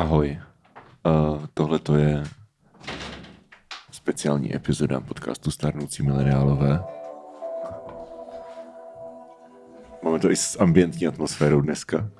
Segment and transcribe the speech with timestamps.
[0.00, 0.38] Ahoj.
[1.06, 2.22] Uh, Tohle to je
[3.90, 6.84] speciální epizoda podcastu Starnoucí mileniálové.
[10.04, 12.10] Máme to i s ambientní atmosférou dneska.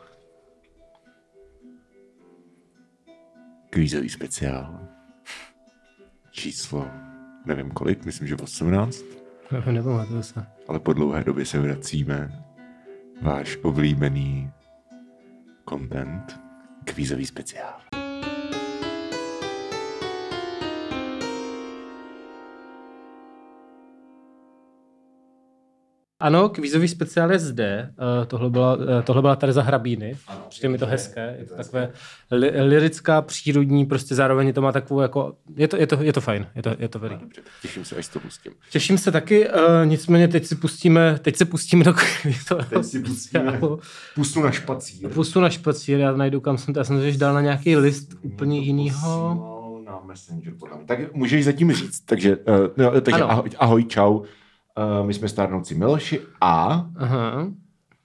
[3.70, 4.88] Kvízový speciál.
[6.30, 6.86] Číslo,
[7.46, 9.04] nevím kolik, myslím, že 18.
[9.52, 10.46] Nevím, nepamatuju se.
[10.68, 12.44] Ale po dlouhé době se vracíme.
[13.22, 14.50] Váš oblíbený
[15.68, 16.49] content.
[16.84, 17.89] Kvízový speciál.
[26.20, 27.90] Ano, kvízový speciál je zde.
[28.18, 30.16] Uh, tohle, byla, uh, tohle byla Tereza Hrabíny.
[30.48, 31.36] Přijde mi to hezké.
[31.38, 31.90] Je to takové
[32.30, 35.34] li, lirická, přírodní, prostě zároveň to má takovou jako...
[35.56, 36.46] Je to, je to, je to fajn.
[36.54, 37.16] Je to, je to very.
[37.20, 38.52] Dobře, těším se, až to pustím.
[38.70, 43.00] Těším se taky, uh, nicméně teď si pustíme, teď se pustíme do kvízového Teď si
[43.00, 43.60] pustíme
[44.14, 45.08] pustu na špacír.
[45.08, 48.14] Pustu na špacír, já najdu, kam jsem to, já jsem to dal na nějaký list
[48.22, 49.82] úplně jinýho.
[49.86, 50.86] Na Messenger, podle mě.
[50.86, 52.44] Tak můžeš zatím říct, takže, uh,
[52.76, 53.30] no, takže Ano.
[53.30, 54.22] ahoj, ahoj, čau.
[54.78, 57.46] Uh, my jsme starnoucí Miloši a Aha.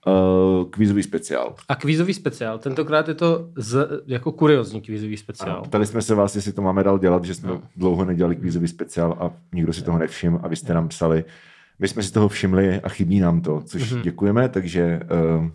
[0.08, 1.55] uh, kvízový speciál.
[1.69, 5.52] A kvízový speciál, tentokrát je to z, jako kuriozní kvízový speciál.
[5.55, 7.61] Ano, ptali jsme se vás, jestli to máme dál dělat, že jsme no.
[7.77, 11.25] dlouho nedělali kvízový speciál a nikdo si toho nevšiml a vy jste nám psali.
[11.80, 14.00] My jsme si toho všimli a chybí nám to, což Mhm.
[14.00, 14.03] mm-hmm.
[14.03, 15.00] děkujeme, takže
[15.39, 15.47] uh,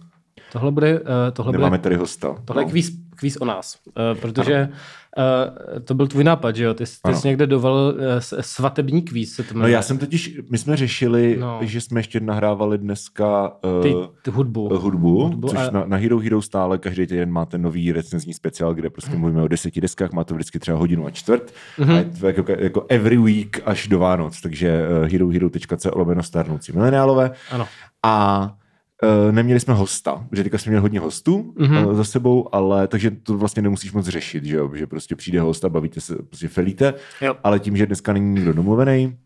[0.53, 2.37] Tohle bude, uh, tohle nemáme bude, tady hosta.
[2.45, 4.69] tohle je kvíz, kvíz o nás, uh, protože
[5.17, 6.75] uh, to byl tvůj nápad, že jo?
[6.75, 8.01] Ty, ty jsi někde doval uh,
[8.41, 11.47] svatební kvíz, se to No já jsem totiž, my jsme řešili, No.
[11.47, 11.67] no.
[11.67, 14.63] že jsme ještě nahrávali dneska uh, ty, ty hudbu.
[14.69, 18.35] hudbu, Hudbu hudbu což a- na, na Hero Hero stále každý týden máte nový recenzní
[18.35, 21.91] speciál, kde prostě mluvíme o deseti deskách, má to vždycky třeba hodinu a čtvrt Mhm.
[21.95, 26.73] a je to jako, jako every week až do Vánoc, takže uh, herohero.co lomeno starnoucí
[26.73, 27.67] mileniálové Ano.
[28.03, 28.55] a
[29.03, 31.73] Uh, neměli jsme hosta, že teďka jsme měli hodně hostů Mhm.
[31.75, 31.87] mm-hmm.
[31.87, 35.41] uh, za sebou, ale takže to vlastně nemusíš moc řešit, že jo, že prostě přijde
[35.41, 37.37] host a bavíte se, prostě felíte, Jo.
[37.45, 39.17] ale tím, že dneska není nikdo domluvený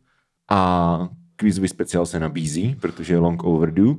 [0.51, 3.95] a kvízový speciál se nabízí, protože je long overdue,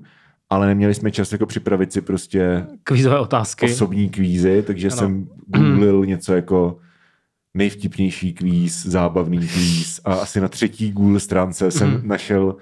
[0.50, 3.66] ale neměli jsme čas jako připravit si prostě Kvízové otázky.
[3.66, 4.98] osobní kvízy, takže Ano.
[4.98, 6.78] jsem googlil něco jako
[7.54, 12.08] nejvtipnější kvíz, zábavný kvíz a asi na třetí Google stránce jsem Mhm.
[12.08, 12.56] našel,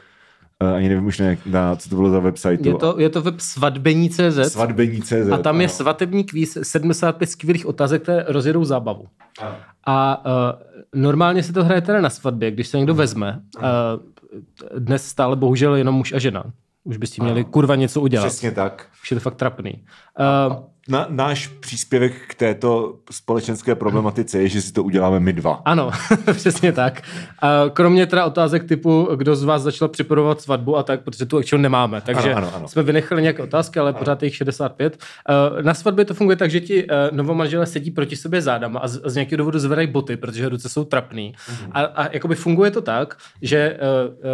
[0.75, 3.39] ani nevím už ne, na, co to bylo za website, Je to, je to web
[3.39, 5.31] svadbení.cz svatbení.cz.
[5.31, 5.73] a tam je ano.
[5.73, 9.07] svatební kvíz 75 skvělých otázek, které rozjedou zábavu.
[9.41, 9.55] Ano.
[9.85, 13.41] A uh, normálně se to hraje teda na svatbě, když se někdo vezme.
[13.57, 13.63] Uh,
[14.79, 16.43] dnes stále bohužel jenom muž a žena.
[16.83, 18.27] Už by s tím měli kurva něco udělat.
[18.27, 18.87] Přesně tak.
[19.03, 19.83] Už je to fakt trapný.
[20.49, 20.55] Uh,
[20.89, 25.61] Na, náš příspěvek k této společenské problematice je, že si to uděláme my dva.
[25.65, 25.91] ano,
[26.33, 27.01] přesně tak.
[27.41, 31.37] A kromě teda otázek typu, kdo z vás začal připravovat svatbu a tak, protože tu
[31.37, 32.01] actual nemáme.
[32.01, 32.67] Takže Ano, ano, ano.
[32.67, 34.97] jsme vynechali nějaké otázky, ale pořád je jich 65.
[35.55, 38.87] Uh, na svatbě to funguje tak, že ti uh, novomanželé sedí proti sobě zádama a
[38.87, 41.33] z, z nějakého důvodu zvedají boty, protože ruce jsou trapný.
[41.49, 41.71] Mhm.
[41.71, 43.77] A, a jakoby funguje to tak, že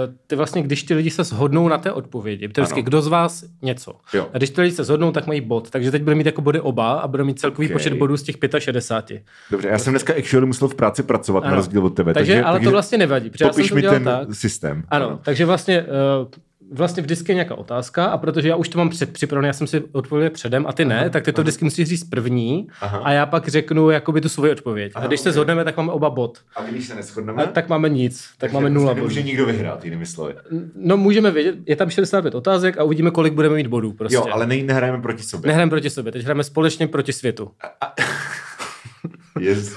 [0.07, 2.85] uh, ty vlastně, když ty lidi se shodnou na té odpovědi, to vždycky, Ano.
[2.85, 3.93] kdo z vás něco.
[4.13, 4.27] Jo.
[4.33, 5.69] A když ty lidi se shodnou, tak mají bod.
[5.69, 7.75] Takže teď bude mít jako body oba a bude mít celkový Okay.
[7.75, 9.23] počet bodů z těch 65.
[9.51, 11.49] Dobře, já jsem dneska actually musel v práci pracovat Ano.
[11.49, 12.13] na rozdíl od tebe.
[12.13, 14.35] Takže, ale to vlastně nevadí, protože já jsem to mi udělal ten tak.
[14.35, 14.83] systém.
[14.89, 15.87] Ano, takže vlastně, uh,
[16.71, 19.67] vlastně vždycky je nějaká otázka a protože já už to mám před, připravené, já jsem
[19.67, 22.97] si odpověděl předem a ty ne, tak ty to vždycky musíš říct první Aha.
[23.03, 24.91] a já pak řeknu jakoby tu svoji odpověď.
[24.95, 25.33] A Aha, když se ok.
[25.33, 26.37] shodneme, tak máme oba bod.
[26.55, 29.07] A když se neschodneme, A tak máme nic, tak takže máme nula prostě bodů.
[29.07, 30.33] Nemůže nikdo vyhrát, jinými slovy.
[30.75, 34.15] No můžeme vědět, je tam 65 otázek a uvidíme, kolik budeme mít bodů prostě.
[34.15, 35.47] Jo, ale nej, nehrajeme proti sobě.
[35.47, 37.51] Nehrajeme proti sobě, teď hrajeme společně proti světu.
[39.39, 39.75] Yes.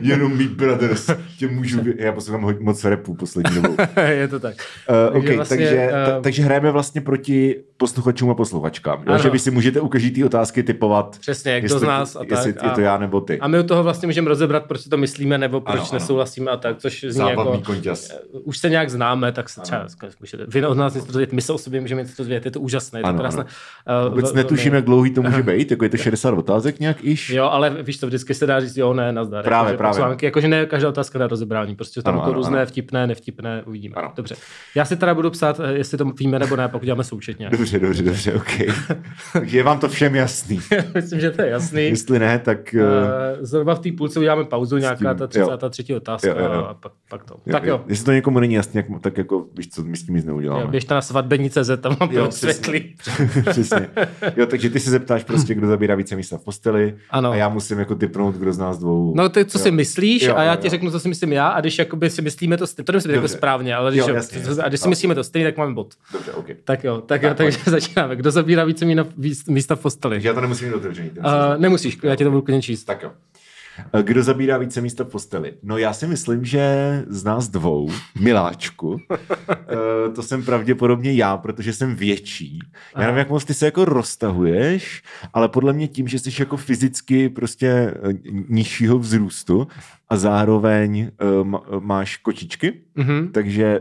[0.00, 1.10] Jenom Meat Brothers.
[1.38, 3.76] Tě můžu, já poslouchám moc repu poslední dobou.
[4.08, 4.54] je to tak.
[4.54, 8.98] Uh, Takže okay, vlastně, takže, ta, eh, takže hrajeme vlastně proti posluchačům a posluchačkám.
[8.98, 9.04] Jo?
[9.12, 9.18] Ano.
[9.18, 12.20] Že vy si můžete u každé té otázky typovat, Přesně, kdo jestli, z nás a
[12.30, 12.64] jestli tak.
[12.64, 13.40] je to já nebo ty.
[13.40, 15.98] A my u toho vlastně můžeme rozebrat, proč si to myslíme, nebo proč Ano, ano,
[16.00, 17.64] nesouhlasíme a tak, což zní Zábavný jako...
[17.72, 18.10] konťas.
[18.44, 19.86] Už se nějak známe, tak se třeba
[20.20, 20.44] můžete.
[20.48, 22.98] Vy od nás něco dozvědět, my se o sobě můžeme něco dozvědět, je to úžasné,
[22.98, 23.44] je to Ano, krásné.
[23.86, 24.06] ano.
[24.06, 27.30] Uh, Vůbec netuším, jak dlouhý to může být, jako je to 60 otázek nějak iž.
[27.30, 29.44] Jo, ale víš to, vždycky se dá říct, jo, ne, nazdar.
[29.44, 29.96] Právě, jakože právě.
[29.98, 32.66] Články, jakože ne každá otázka na rozebrání, prostě tam Ano, jako ano, různé ano.
[32.66, 33.94] vtipné, nevtipné, uvidíme.
[33.94, 34.12] Ano.
[34.16, 34.34] Dobře.
[34.74, 37.48] Já si teda budu psát, eh, jestli to víme nebo ne, pokud děláme součetně.
[37.50, 38.58] Dobře, dobře, dobře, OK.
[39.42, 40.60] Je vám to všem jasný.
[40.94, 41.82] Myslím, že to je jasný.
[41.84, 42.74] Jestli ne, tak...
[42.78, 42.84] Uh,
[43.40, 45.56] zhruba v té půlce uděláme pauzu, nějaká ta jo.
[45.58, 45.94] 33.
[45.94, 46.64] otázka Jo, jo, jo.
[46.70, 47.36] a pak, pak to.
[47.52, 47.84] tak jo.
[47.86, 50.62] Jestli to někomu není jasný, jak, tak jako, víš co, my s tím nic neuděláme.
[50.62, 52.94] jo běžte na svatbení.cz, tam to Jo, vysvětlí.
[53.50, 53.88] Přesně.
[54.36, 57.30] Jo, takže ty se zeptáš prostě, kdo zabírá více místa v posteli Ano.
[57.30, 59.12] a já musím jako typnout, kdo z nás dvou.
[59.16, 59.62] No ty, co jo.
[59.62, 60.70] si myslíš Jo, a já jo, ti jo.
[60.70, 63.28] řeknu, co si myslím já a když jakoby si myslíme to, stejně, to být jako
[63.28, 64.62] správně, ale když, Jo, jo, jasně, jasně.
[64.62, 65.94] a když si myslíme to stejně, tak máme bod.
[66.12, 66.46] Dobře, OK.
[66.64, 68.16] Tak jo, tak, jo, Tak, takže začínáme.
[68.16, 68.84] Kdo zabírá více
[69.48, 70.20] místa v posteli?
[70.22, 71.10] Já to nemusím mít otevřený.
[71.10, 71.24] Uh,
[71.58, 72.84] nemusíš, já ti to budu klidně číst.
[72.84, 73.10] Tak jo.
[73.92, 75.54] Eh, Kdo zabírá více místa v posteli?
[75.62, 76.64] No já si myslím, že
[77.08, 77.90] z nás dvou,
[78.20, 79.00] miláčku,
[79.50, 82.58] eh, to jsem pravděpodobně já, protože jsem větší.
[82.96, 86.56] Já nevím, jak moc ty se jako roztahuješ, ale podle mě tím, že jsi jako
[86.56, 87.94] fyzicky prostě eh,
[88.48, 89.66] nižšího vzrůstu
[90.08, 91.10] a zároveň
[91.80, 93.28] máš kočičky, Mhm.
[93.32, 93.80] takže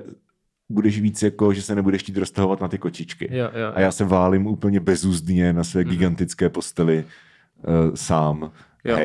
[0.69, 3.29] budeš víc jako, že se nebudeš chtít roztahovat na ty kočičky.
[3.31, 7.05] Jo, jo, A já se válím úplně bezúzdně na své gigantické posteli
[7.87, 8.51] uh, sám.
[8.83, 8.95] Jo.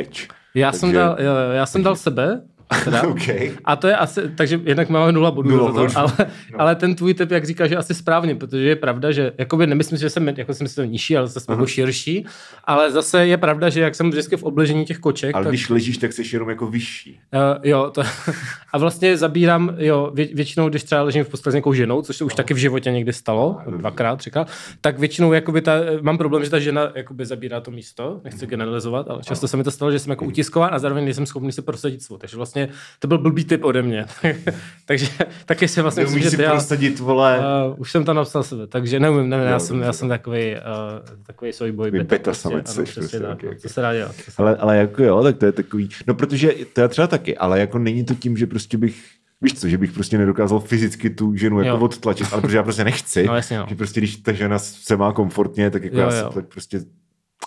[0.54, 2.40] Já jsem Takže- dal, jo, jo, já jsem dal sebe,
[2.84, 3.02] teda.
[3.08, 3.28] OK.
[3.64, 6.12] A to je asi, takže jednak máme nula bodů, Nula za to, ale,
[6.52, 6.60] No.
[6.60, 9.98] ale ten tvůj typ, jak říkáš, je asi správně, protože je pravda, že jakoby nemyslím,
[9.98, 12.26] že jsem, jako jsem si to nižší, ale zase jako širší,
[12.64, 15.68] ale zase je pravda, že jak jsem vždycky v obležení těch koček, Ale tak, když
[15.68, 17.20] ležíš, tak jsi jenom jako vyšší.
[17.34, 18.02] Uh, jo, to,
[18.72, 22.16] a vlastně zabírám, jo, vě, většinou, když třeba ležím v posteli s nějakou ženou, což
[22.16, 24.48] se už taky v životě někdy stalo, dvakrát, třikrát,
[24.80, 29.10] tak většinou jakoby ta, mám problém, že ta žena jakoby zabírá to místo, nechci generalizovat,
[29.10, 31.62] ale často se mi to stalo, že jsem jako utiskován a zároveň nejsem schopný si
[31.62, 32.16] prosadit svou.
[32.16, 32.57] Takže vlastně
[32.98, 34.06] to byl blbý tip ode mě.
[34.86, 35.06] Takže
[35.46, 37.38] taky si vlastně myslím, Neumíš že si já, prosadit, vole,
[37.68, 40.54] uh, už jsem to napsal sebe, takže nevím, nevím, já Jo, jsem, já jsem takový,
[40.54, 42.04] uh, takový Takový beta.
[42.04, 43.58] beta prostě, samec ano, prostě, tak, ok, no, ok.
[43.58, 44.14] co se dá dělat.
[44.24, 47.06] co se ale, ale jako jo, tak to je takový, no protože to já třeba
[47.06, 50.60] taky, ale jako není to tím, že prostě bych Víš co, že bych prostě nedokázal
[50.60, 51.84] fyzicky tu ženu jako Jo.
[51.84, 53.24] odtlačit, ale protože já prostě nechci.
[53.26, 53.66] No, jasně, no.
[53.68, 56.28] Že prostě když ta žena se má komfortně, tak jako Jo, já jo.
[56.28, 56.80] se tak prostě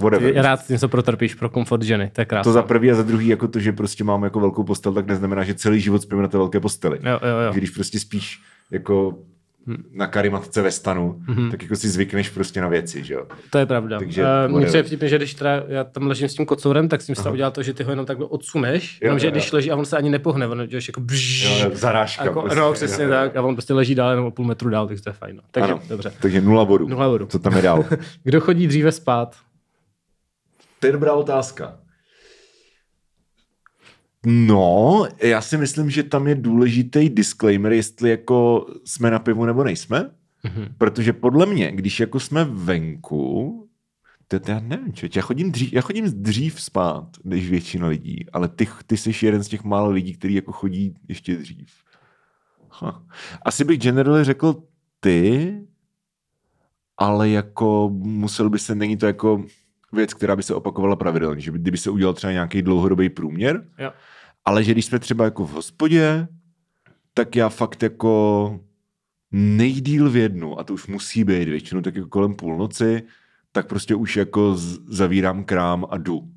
[0.01, 0.35] whatever.
[0.35, 2.43] Rád něco protrpíš pro komfort ženy, to je krásné.
[2.49, 5.07] To za prvý a za druhý, jako to, že prostě mám jako velkou postel, tak
[5.07, 6.99] neznamená, že celý život spíme na té velké posteli.
[7.03, 7.53] Jo, jo, jo.
[7.53, 8.41] Když prostě spíš
[8.71, 9.17] jako
[9.93, 11.51] na karimatce ve stanu, Mhm.
[11.51, 13.25] tak jako si zvykneš prostě na věci, že jo.
[13.49, 13.99] To je pravda.
[13.99, 14.67] Takže uh, whatever.
[14.67, 17.33] přijde vtipně, že když teda já tam ležím s tím kocourem, tak jsem si třeba
[17.33, 19.49] udělal to, že ty ho jenom takhle odsuneš, Jo, jenomže jo, když jo.
[19.55, 22.59] leží a on se ani nepohne, on děláš jako bžž, Jo, jo, zarážka Jako, prostě,
[22.59, 23.15] no, přesně jo, jo.
[23.15, 23.35] tak.
[23.35, 25.35] A on prostě leží dál jenom o půl metru dál, takže to je fajn.
[25.35, 25.41] No.
[25.51, 26.13] Takže, Ano, dobře.
[26.21, 26.87] takže nula bodů.
[26.87, 27.25] Nula bodů.
[27.25, 27.85] Co tam je dál?
[28.23, 29.35] Kdo chodí dříve spát?
[30.81, 31.79] To je dobrá otázka.
[34.25, 39.63] No, já si myslím, že tam je důležitý disclaimer, jestli jako jsme na pivu nebo
[39.63, 40.11] nejsme.
[40.43, 40.75] Mhm.
[40.77, 43.57] Protože podle mě, když jako jsme venku,
[44.27, 48.25] to, to já nevím, člověk, já chodím, dřív, já chodím dřív spát, než většina lidí,
[48.33, 51.69] ale ty, ty jsi jeden z těch málo lidí, který jako chodí ještě dřív.
[52.69, 53.03] Ha.
[53.45, 54.63] Asi bych generally řekl
[54.99, 55.53] ty,
[56.97, 59.45] ale jako musel by se, není to jako
[59.91, 63.65] věc, která by se opakovala pravidelně, že by, kdyby se udělal třeba nějaký dlouhodobý průměr,
[63.77, 63.91] Jo.
[64.45, 66.27] ale že když jsme třeba jako v hospodě,
[67.13, 68.59] tak já fakt jako
[69.31, 73.03] nejdíl v jednu, a to už musí být většinou tak jako kolem půlnoci,
[73.51, 74.55] tak prostě už jako
[74.87, 76.31] zavírám krám a jdu.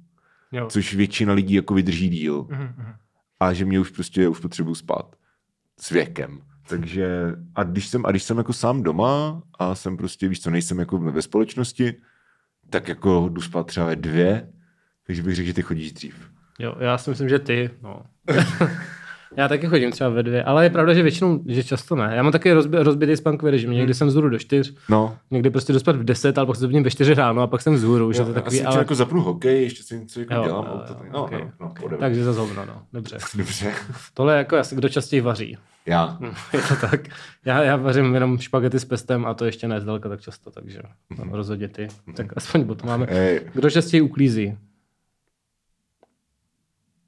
[0.53, 0.67] Jo.
[0.71, 2.47] Což většina lidí jako vydrží díl.
[2.51, 2.93] Mhm, mhm.
[3.41, 5.17] A že mě už prostě už potřebuji spát.
[5.81, 6.41] S věkem.
[6.69, 7.09] Takže
[7.55, 10.79] a když jsem, a když jsem jako sám doma a jsem prostě, víš co, nejsem
[10.79, 11.95] jako ve společnosti,
[12.75, 14.49] tak jako jdu spát třeba ve dvě,
[15.07, 16.31] takže bych řekl, že ty chodíš dřív.
[16.59, 18.03] Jo, já si myslím, že ty, no.
[19.37, 22.13] já taky chodím třeba ve dvě, ale je pravda, že většinou, že často ne.
[22.17, 23.71] Já mám taky rozbi- rozbitý spánkový režim.
[23.71, 26.91] Někdy jsem vzhůru do čtyř, No, někdy prostě dospat v deset, ale pak se ve
[26.91, 28.13] čtyři ráno a pak jsem vzhůru.
[28.13, 28.79] Že to je takový, asi ale...
[28.79, 30.65] jako zapnu hokej, ještě si něco jako Jo, dělám.
[30.65, 31.41] jo, to, jo, no, okay.
[31.41, 31.99] no, no, whatever.
[31.99, 32.83] Takže za zhovno, no.
[32.93, 33.19] Dobře.
[33.37, 33.73] Dobře.
[34.15, 35.59] Tohle je jako asi kdo častěji vaří.
[35.87, 36.19] Já.
[36.53, 37.01] Je to tak.
[37.45, 40.81] Já, já vařím jenom špagety s pestem a to ještě ne zdaleka tak často, takže
[41.19, 41.89] no, rozhodně ty.
[42.17, 43.07] Tak aspoň to máme.
[43.09, 44.57] Ej, Kdo častěji uklízí?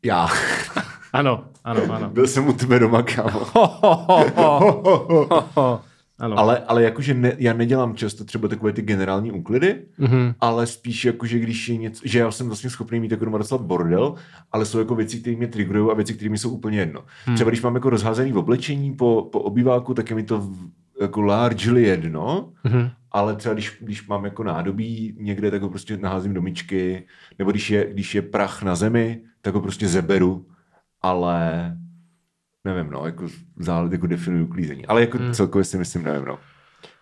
[0.05, 0.29] já.
[1.19, 2.11] Ano, ano, ano.
[2.11, 3.41] Byl jsem u tebe doma, kámo.
[6.19, 6.39] Ano.
[6.39, 10.35] Ale, ale jakože ne, já nedělám často třeba takové ty generální úklidy, Mhm.
[10.41, 13.39] ale spíš jako, že když je něco, že já jsem vlastně schopný mít jako doma
[13.39, 14.15] docela bordel,
[14.53, 17.01] ale jsou jako věci, které mě triggerují a věci, které mi jsou úplně jedno.
[17.27, 17.35] Hmm.
[17.35, 20.51] Třeba když mám jako rozházený v oblečení po, po obýváku, tak je mi to
[21.01, 22.91] jako largely jedno, Mhm.
[23.13, 27.05] ale třeba když, když mám jako nádobí někde, tak ho prostě naházím do myčky,
[27.39, 30.47] nebo když je, když je prach na zemi, tak ho prostě zeberu,
[31.07, 31.77] ale
[32.65, 33.27] nevím, no, jako,
[33.59, 34.87] zále, jako definuju uklízení.
[34.87, 35.35] Ale jako hmm.
[35.35, 36.39] celkově si myslím, nevím, no.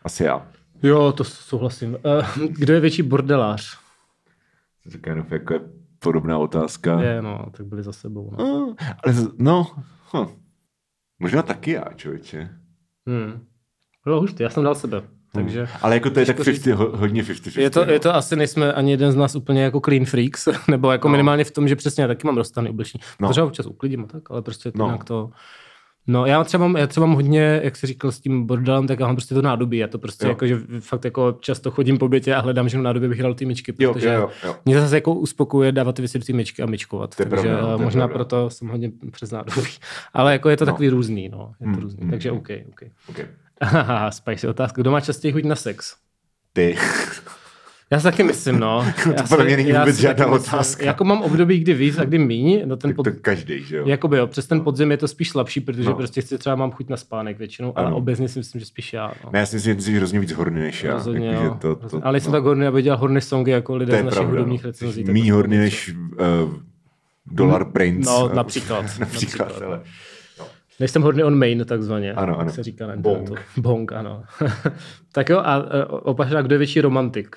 [0.02, 0.46] Asi já.
[0.82, 1.96] Jo, to souhlasím.
[1.96, 3.78] Eh, Kdo je větší bordelář?
[4.82, 5.60] To je taková jenom jako je
[5.98, 7.00] podobná otázka.
[7.00, 8.30] Je, no, tak byli za sebou.
[8.38, 8.44] No.
[8.44, 9.66] No, ale z- no,
[10.16, 10.26] hm.
[11.18, 12.50] možná taky já, člověče.
[13.06, 13.46] Hmm.
[14.06, 15.02] Jo, už ty, já jsem dal sebe.
[15.34, 16.64] Takže Ale jako to je tak Těžko říct.
[16.64, 19.62] 50, ho, hodně 50 je to, je to asi nejsme ani jeden z nás úplně
[19.62, 21.10] jako clean freaks, nebo jako No.
[21.10, 21.12] no.
[21.12, 23.02] minimálně v tom, že přesně já taky mám rozstaný oblečení.
[23.20, 23.28] No.
[23.28, 23.30] No.
[23.32, 24.84] Třeba občas uklidím a tak, ale prostě No.
[24.84, 24.84] no.
[24.92, 25.30] jinak to...
[26.06, 29.00] No já třeba, mám, já třeba mám hodně, jak jsi říkal s tím bordelem, tak
[29.00, 29.78] já mám prostě to nádobí.
[29.78, 30.28] Já to prostě Jo.
[30.30, 33.34] jako, že fakt jako často chodím po bytě a hledám, že v nádobí bych dal
[33.34, 34.56] ty myčky, protože jo, jo, jo.
[34.64, 37.14] mě zase jako uspokuje dávat ty věci do té myčky a myčkovat.
[37.20, 38.14] Je takže pravda, možná pravda.
[38.14, 39.68] proto jsem hodně přes nádobí.
[40.14, 40.72] Ale jako je to No.
[40.72, 41.52] takový různý, no.
[41.60, 42.00] Je to Hmm, různý.
[42.02, 42.38] hmm, Takže hmm.
[42.38, 42.82] OK, OK.
[43.08, 43.26] Okay.
[43.62, 44.82] Haha, spicy otázka.
[44.82, 45.94] Kdo má častěji chuť na sex?
[46.52, 46.76] Ty.
[47.94, 48.84] Já si taky myslím, no.
[49.04, 50.54] To Já podle mě není vůbec žádná taky myslím.
[50.54, 50.84] otázka.
[50.84, 52.62] Jako mám období, kdy víc a kdy míň.
[52.64, 53.02] No ten Tak pod...
[53.02, 53.84] to každý, že jo?
[53.86, 55.94] Jakoby jo, přes ten podzim je to spíš slabší, protože No.
[55.94, 57.96] prostě chci třeba mám chuť na spánek většinou, ale Ano.
[57.96, 59.12] obecně si myslím, že spíš já.
[59.24, 59.30] No.
[59.32, 60.92] Ne, já si myslím, že jsi hrozně víc horný než já.
[60.94, 61.56] Rozhodně, Jakože jo.
[61.60, 62.36] to, to, ale nejsem no.
[62.38, 64.30] tak hodný, aby dělal horny songy jako lidé To z našich pravda.
[64.30, 64.68] hudebních no.
[64.68, 65.04] recenzí.
[65.04, 65.94] Tak Mý to- horný než
[66.44, 66.52] uh,
[67.26, 68.10] Dollar Prince.
[68.10, 68.82] No, eh, například.
[68.98, 69.62] například, například.
[69.62, 69.80] ale
[70.80, 72.12] Nejsem hodný on main, takzvaně.
[72.12, 72.50] Ano, ano.
[72.52, 73.30] Se říká na Bong.
[73.56, 74.22] Bong, ano.
[75.12, 77.36] tak jo, a e, opačná, kdo je větší romantik?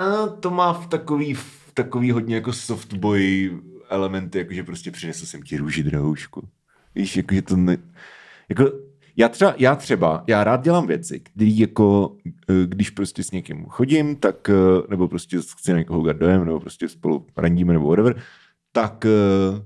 [0.00, 3.50] A to má v takový, v takový hodně jako softboy
[3.88, 6.48] elementy, jakože prostě přinesl jsem ti růži drahoušku.
[6.94, 7.76] Víš, jakože to ne...
[8.48, 8.72] Jako,
[9.16, 12.16] já třeba, já třeba, já rád dělám věci, který jako,
[12.48, 16.44] eh, když prostě s někým chodím, tak, eh, nebo prostě chci na někoho udělat dojem,
[16.44, 18.22] nebo prostě spolu randíme, nebo whatever,
[18.72, 19.62] tak eh,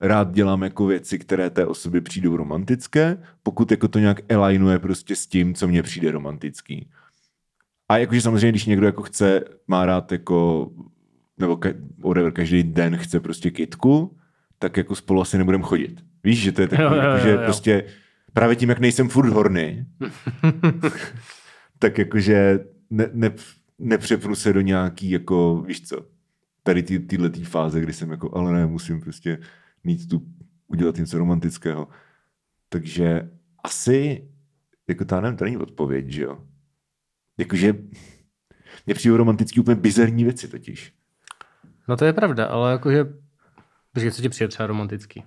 [0.00, 5.16] rád dělám jako věci, které té osobě přijdou romantické, pokud jako to nějak alignuje prostě
[5.16, 6.88] s tím, co mně přijde romantický.
[7.88, 10.70] A jakože samozřejmě, když někdo jako chce, má rád jako,
[11.38, 14.16] nebo ka, whatever, každý den chce prostě kitku,
[14.58, 16.04] tak jako spolu asi nebudem chodit.
[16.24, 17.38] Víš, že to je jo, jakože jo.
[17.44, 17.84] prostě
[18.32, 19.86] právě tím, jak nejsem furt horny,
[21.78, 22.58] tak jakože
[22.90, 23.30] ne, ne,
[23.78, 26.06] nepřepnu se do nějaký, jako, víš co,
[26.62, 29.38] tady ty, tyhle tý fáze, kdy jsem jako, ale ne, musím prostě
[29.84, 30.22] mít tu,
[30.66, 31.88] udělat něco romantického.
[32.68, 33.30] Takže
[33.64, 34.28] asi,
[34.88, 36.38] jako ta nevím, to není odpověď, že jo?
[37.38, 37.74] Jakože
[38.86, 40.92] mně přijdou romantický úplně bizarní věci totiž.
[41.88, 43.04] No to je pravda, ale jakože,
[43.92, 45.24] počkej, co ti přijde třeba romantický?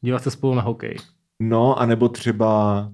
[0.00, 0.96] Dívat se spolu na hokej.
[1.40, 2.92] No, anebo třeba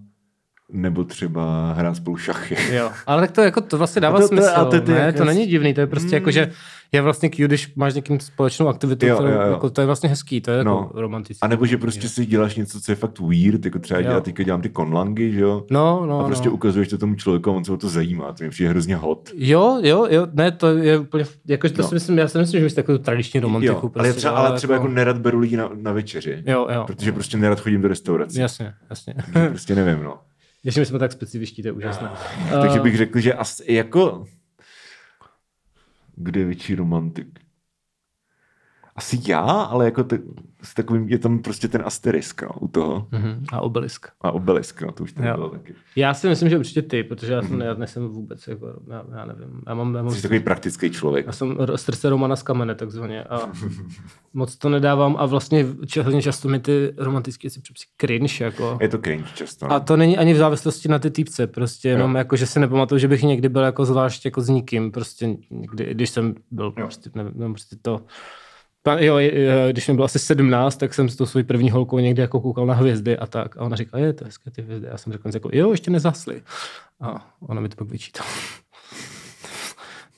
[0.72, 2.56] nebo třeba hrát spolu šachy.
[2.76, 4.50] Jo, ale tak to, jako, to vlastně dává A to- to- smysl.
[4.56, 6.14] a to- to ne, jak- to není divný, to je prostě Mm.
[6.14, 6.50] jako, že
[6.92, 9.52] je vlastně cute, když máš někým společnou aktivitu, Jo, kterou, jo, jo.
[9.52, 10.80] Jako, to je vlastně hezký, to je No.
[10.86, 11.40] jako romantický.
[11.42, 14.06] A nebo že prostě si děláš něco, co je fakt weird, jako třeba Jo.
[14.06, 15.64] dělat, teďka dělám ty konlangy, že jo?
[15.70, 16.54] No, no, A prostě no.
[16.54, 18.32] ukazuješ to tomu člověku a on se o to zajímá.
[18.32, 19.30] To mi přijde hrozně hot.
[19.34, 21.88] Jo, jo, jo, ne, to je úplně, jakože to No.
[21.88, 23.72] si myslím, já si myslím, že bys takovou tradiční romantiku.
[23.74, 26.42] jo, prostě, ale, třeba, ale třeba jako nerad beru lidi na, na večeři.
[26.46, 26.84] Jo, jo.
[26.86, 28.40] Protože prostě nerad chodím do restaurace.
[28.40, 29.14] Jasně, jasně.
[29.48, 30.14] Prostě nevím, no.
[30.66, 32.10] My jsme tak specifičtí, to je úžasné.
[32.60, 34.24] Takže Eh, bych řekl, že asi jako...
[36.16, 37.45] Kde je větší romantik?
[38.96, 40.18] Asi já, ale jako te,
[40.62, 43.06] s takovým, je tam prostě ten asterisk no, u toho.
[43.12, 44.06] mhm, A obelisk.
[44.20, 45.34] A obelisk, no, to už tam Jo.
[45.34, 45.74] bylo taky.
[45.96, 49.24] Já si myslím, že určitě ty, protože já, jsem, já nejsem vůbec, jako, já, já
[49.24, 51.26] nevím, já mám, já mám Jsi takový praktický člověk.
[51.26, 53.24] Já jsem srdce Romana z kamene, takzvaně.
[53.24, 53.38] A
[54.34, 55.66] moc to nedávám a vlastně
[56.04, 58.44] hodně často mi ty romantické věci připsí cringe.
[58.44, 58.78] Jako.
[58.80, 59.66] Je to cringe často.
[59.68, 59.72] No.
[59.72, 62.98] A to není ani v závislosti na ty týpce, prostě jenom jako, že si nepamatuju,
[62.98, 67.10] že bych někdy byl jako zvlášť jako s nikým, prostě někdy, když jsem byl, prostě,
[67.14, 68.00] nevím, prostě to,
[68.98, 69.16] Jo,
[69.70, 72.66] když mi bylo asi 17, tak jsem s tou svojí první holkou někdy jako koukal
[72.66, 73.56] na hvězdy a tak.
[73.56, 74.86] A ona říkala, je to hezké ty hvězdy.
[74.90, 76.42] Já jsem řekl jako, jo, ještě nezasly.
[77.00, 78.28] A ona mi to pak vyčítala.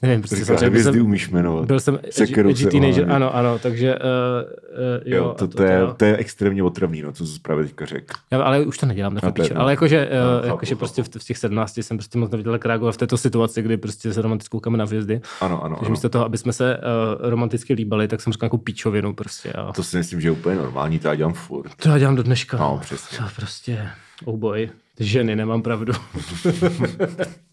[0.03, 1.65] Nevím, prostě Říká, samozřejmě jsem, umíš jmenovat.
[1.67, 5.63] byl jsem Se edgy, teenager, ano, ano, takže uh, uh, jo, Jo, a to, to,
[5.63, 8.15] je, to je extrémně otravný, no, co jsi právě teďka řekl.
[8.31, 9.55] já, ale už to nedělám, to je- píče.
[9.55, 12.93] Ale jakože, chápu, jakože prostě v, v, těch 17 jsem prostě moc nevěděl, jak reagovat
[12.93, 15.21] v této situaci, kdy prostě se romantickou kamen na hvězdy.
[15.41, 15.91] Ano, ano, Takže ano.
[15.91, 19.53] místo toho, aby jsme se uh, romanticky líbali, tak jsem říkal jako píčovinu prostě.
[19.53, 21.75] A To si myslím, že je úplně normální, to já dělám furt.
[21.83, 22.57] to já dělám do dneška.
[22.57, 23.19] No, přesně.
[23.19, 23.89] To prostě,
[24.25, 25.93] oh boy, ženy, nemám pravdu.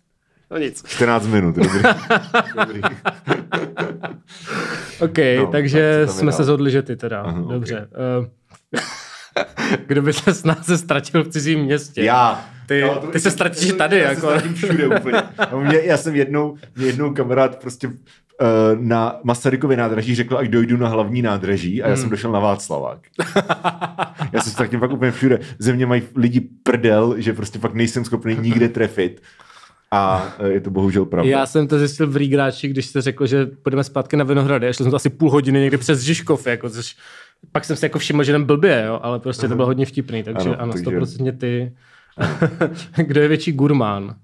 [0.52, 0.84] no nic.
[0.88, 1.80] 14 minut, dobrý.
[2.60, 2.82] dobrý.
[5.00, 6.38] OK, No, no, takže tak jsme dál?
[6.38, 7.22] se zhodli, že ty teda.
[7.22, 7.42] Aha.
[7.50, 7.88] Dobře.
[8.20, 8.26] Uh,
[9.88, 12.04] kdo by se s nás se ztratil v cizím městě?
[12.04, 12.46] Já.
[12.68, 14.40] Ty- Jo, to- ty se ztratíš tady, Já jako.
[14.40, 15.24] se všude úplně.
[15.52, 17.94] No, mě, já jsem jednou, mě jednou kamarád prostě uh,
[18.80, 22.02] na Masarykově nádraží řekl, ať dojdu na hlavní nádraží a já Hmm.
[22.02, 23.00] jsem došel na Václavák.
[24.34, 25.40] já se ztratím fakt úplně všude.
[25.60, 29.22] Ze mě mají lidi prdel, že prostě fakt nejsem schopný nikde trefit.
[29.92, 31.30] A eh, je to bohužel pravda.
[31.32, 34.74] Já jsem to zjistil v Rígráči, když se řekl, že půjdeme zpátky na Vinohrady.
[34.74, 36.96] Šli jsme to asi půl hodiny někde přes Žižkov, jako, což
[37.52, 40.24] pak jsem si jako všiml, že jdem blbě, jo, ale prostě to bylo hodně vtipný,
[40.24, 41.74] takže Ano, ano, takže- 100% ty.
[43.04, 44.16] Kdo je větší gurmán?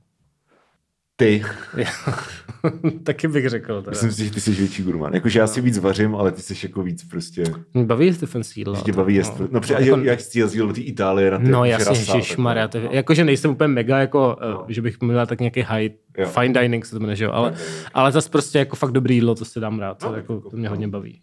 [1.22, 1.44] Ty.
[3.04, 3.82] Taky bych řekl.
[3.82, 3.92] Teda.
[3.92, 5.14] Myslím si, že ty jsi větší gurmán.
[5.14, 7.44] Jakože já si víc vařím, ale ty jsi jako víc prostě...
[7.84, 8.76] Baví jíst fan jídla.
[8.76, 9.40] Že tě baví jíst.
[9.40, 12.78] No, no, jako- jak jsi jezdil do té Itálie na ty No jasně, ježišmarja, to
[12.78, 12.90] je, no.
[12.92, 14.66] jakože nejsem úplně mega jako, no.
[14.68, 16.28] že bych měl tak nějaký high, Jo.
[16.28, 17.54] fine dining se to jmenuje, že jo, ale,
[17.94, 20.58] ale zase prostě jako fakt dobrý jídlo, to si dám rád, to, No, jako, to
[20.58, 21.22] mě hodně baví.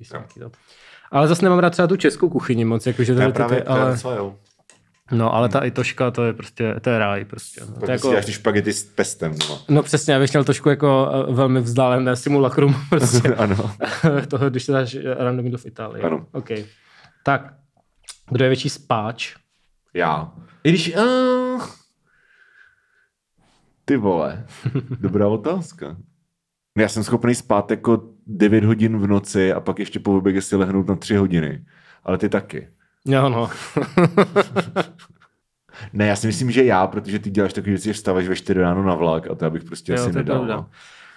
[1.11, 3.97] Ale zase nemám rád třeba tu českou kuchyni moc, jakože to, je- právě, ale.
[5.11, 7.61] No, ale ta itoška, to je prostě, to je ráj prostě.
[7.61, 8.21] No, to jako...
[8.23, 9.35] ty špagety s pestem.
[9.49, 9.61] No.
[9.69, 13.71] no přesně, já bych měl trošku jako eh, velmi vzdálené simulakrum prostě ano.
[14.29, 16.03] toho, když se dáš random jídlo v Itálii.
[16.03, 16.27] Ano.
[16.33, 16.49] OK.
[17.25, 17.55] Tak,
[18.31, 19.37] kdo je větší spáč?
[19.95, 20.33] Já.
[20.65, 20.97] I když...
[20.97, 21.62] Uh...
[23.85, 24.47] Ty vole.
[25.00, 25.97] Dobrá otázka.
[26.77, 30.43] No já jsem schopný spát jako 9 hodin v noci a pak ještě po obědě
[30.43, 31.65] si lehnout na 3 hodiny.
[32.05, 32.69] Ale ty taky.
[33.07, 33.50] Jo, no.
[35.93, 38.61] Ne, já si myslím, že já, protože ty děláš takový věci, že vstáváš ve 4
[38.61, 40.37] ráno na vlak a to já bych prostě Jo, asi nedal.
[40.37, 40.57] pravda.
[40.57, 40.67] No.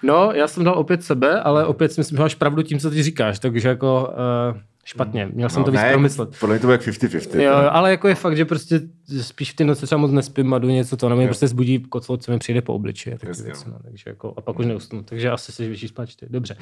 [0.03, 2.89] No, já jsem dal opět sebe, ale opět si myslím, že máš pravdu tím, co
[2.89, 4.13] ty říkáš, takže jako
[4.53, 5.29] uh, špatně.
[5.33, 6.39] Měl jsem No, to víc ne, promyslet.
[6.39, 7.39] Podle mě to bude jak 50-50.
[7.41, 8.81] Jo, ale jako je fakt, že prostě
[9.21, 11.79] spíš v ty noci třeba moc nespím a jdu něco to, nebo mě prostě zbudí
[11.79, 13.79] koclo, co mi přijde po Taky Jasně, věci, no.
[13.83, 15.03] takže jako, a pak už neusnu.
[15.03, 16.25] Takže asi si větší spát ty.
[16.29, 16.57] Dobře.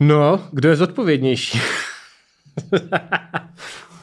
[0.00, 1.60] No, kdo je zodpovědnější?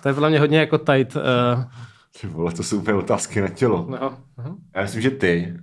[0.05, 1.15] to je podle mě hodně jako tight.
[1.15, 1.21] Uh,
[2.21, 3.85] Ty vole, to jsou úplně otázky na tělo.
[3.89, 4.57] no, no.
[4.75, 5.53] Já myslím, že ty.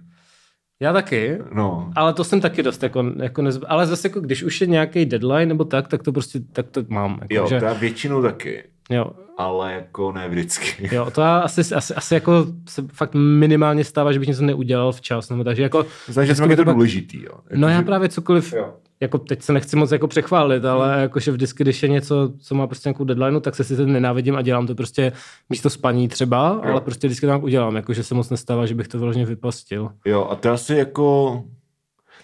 [0.80, 3.64] Já taky, No, ale to jsem taky dost jako, jako nezb...
[3.68, 6.82] Ale zase jako, když už je nějaký deadline nebo tak, tak to prostě, tak to
[6.88, 7.12] mám.
[7.22, 8.62] Jako, jo, že, to já většinou taky.
[8.90, 9.06] jo,
[9.38, 10.88] Ale jako ne vždycky.
[10.96, 14.92] jo, to já asi, asi, asi jako se fakt minimálně stává, že bych něco neudělal
[14.92, 15.30] včas.
[15.30, 17.32] Nebo takže jako, Znamená, že vždycky je to to důležitý, jo.
[17.54, 18.74] No já Jakože- právě cokoliv, Jo.
[19.02, 22.66] Jako teď se nechci moc jako přechválit, ale jakože vždycky, když je něco, co má
[22.66, 25.12] prostě nějakou deadline, tak se si to nenávidím a dělám to prostě
[25.50, 28.88] místo spaní třeba, ale prostě vždycky to tak udělám, jakože se moc nestává, že bych
[28.88, 29.90] to vyloženě vypastil.
[30.06, 31.44] Jo, a to asi jako...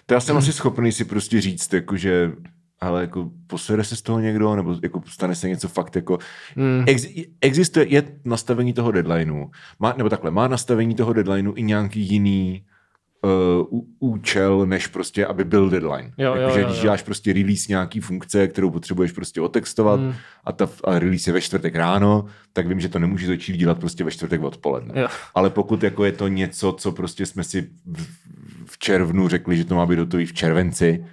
[0.05, 2.31] To já jsem asi schopný si prostě říct, jako že
[2.81, 6.17] ale jako posere se z toho někdo, nebo jako stane se něco fakt jako...
[6.55, 6.83] Mm.
[6.87, 7.05] Ex,
[7.41, 9.45] existuje, je nastavení toho deadlineu,
[9.79, 12.63] má, nebo takhle, má nastavení toho deadlineu i nějaký jiný
[13.23, 16.11] uh, účel, než prostě, aby byl deadline.
[16.17, 16.83] Jo, jo, Jakože jo, když jo.
[16.83, 20.13] děláš prostě release nějaký funkce, kterou potřebuješ prostě otextovat Mm.
[20.43, 23.79] a, ta, a release je ve čtvrtek ráno, tak vím, že to nemůžu začít dělat
[23.79, 25.01] prostě ve čtvrtek odpoledne.
[25.01, 25.07] Jo.
[25.35, 28.07] Ale pokud jako je to něco, co prostě jsme si v,
[28.65, 31.05] v červnu řekli, že to má být hotový v červenci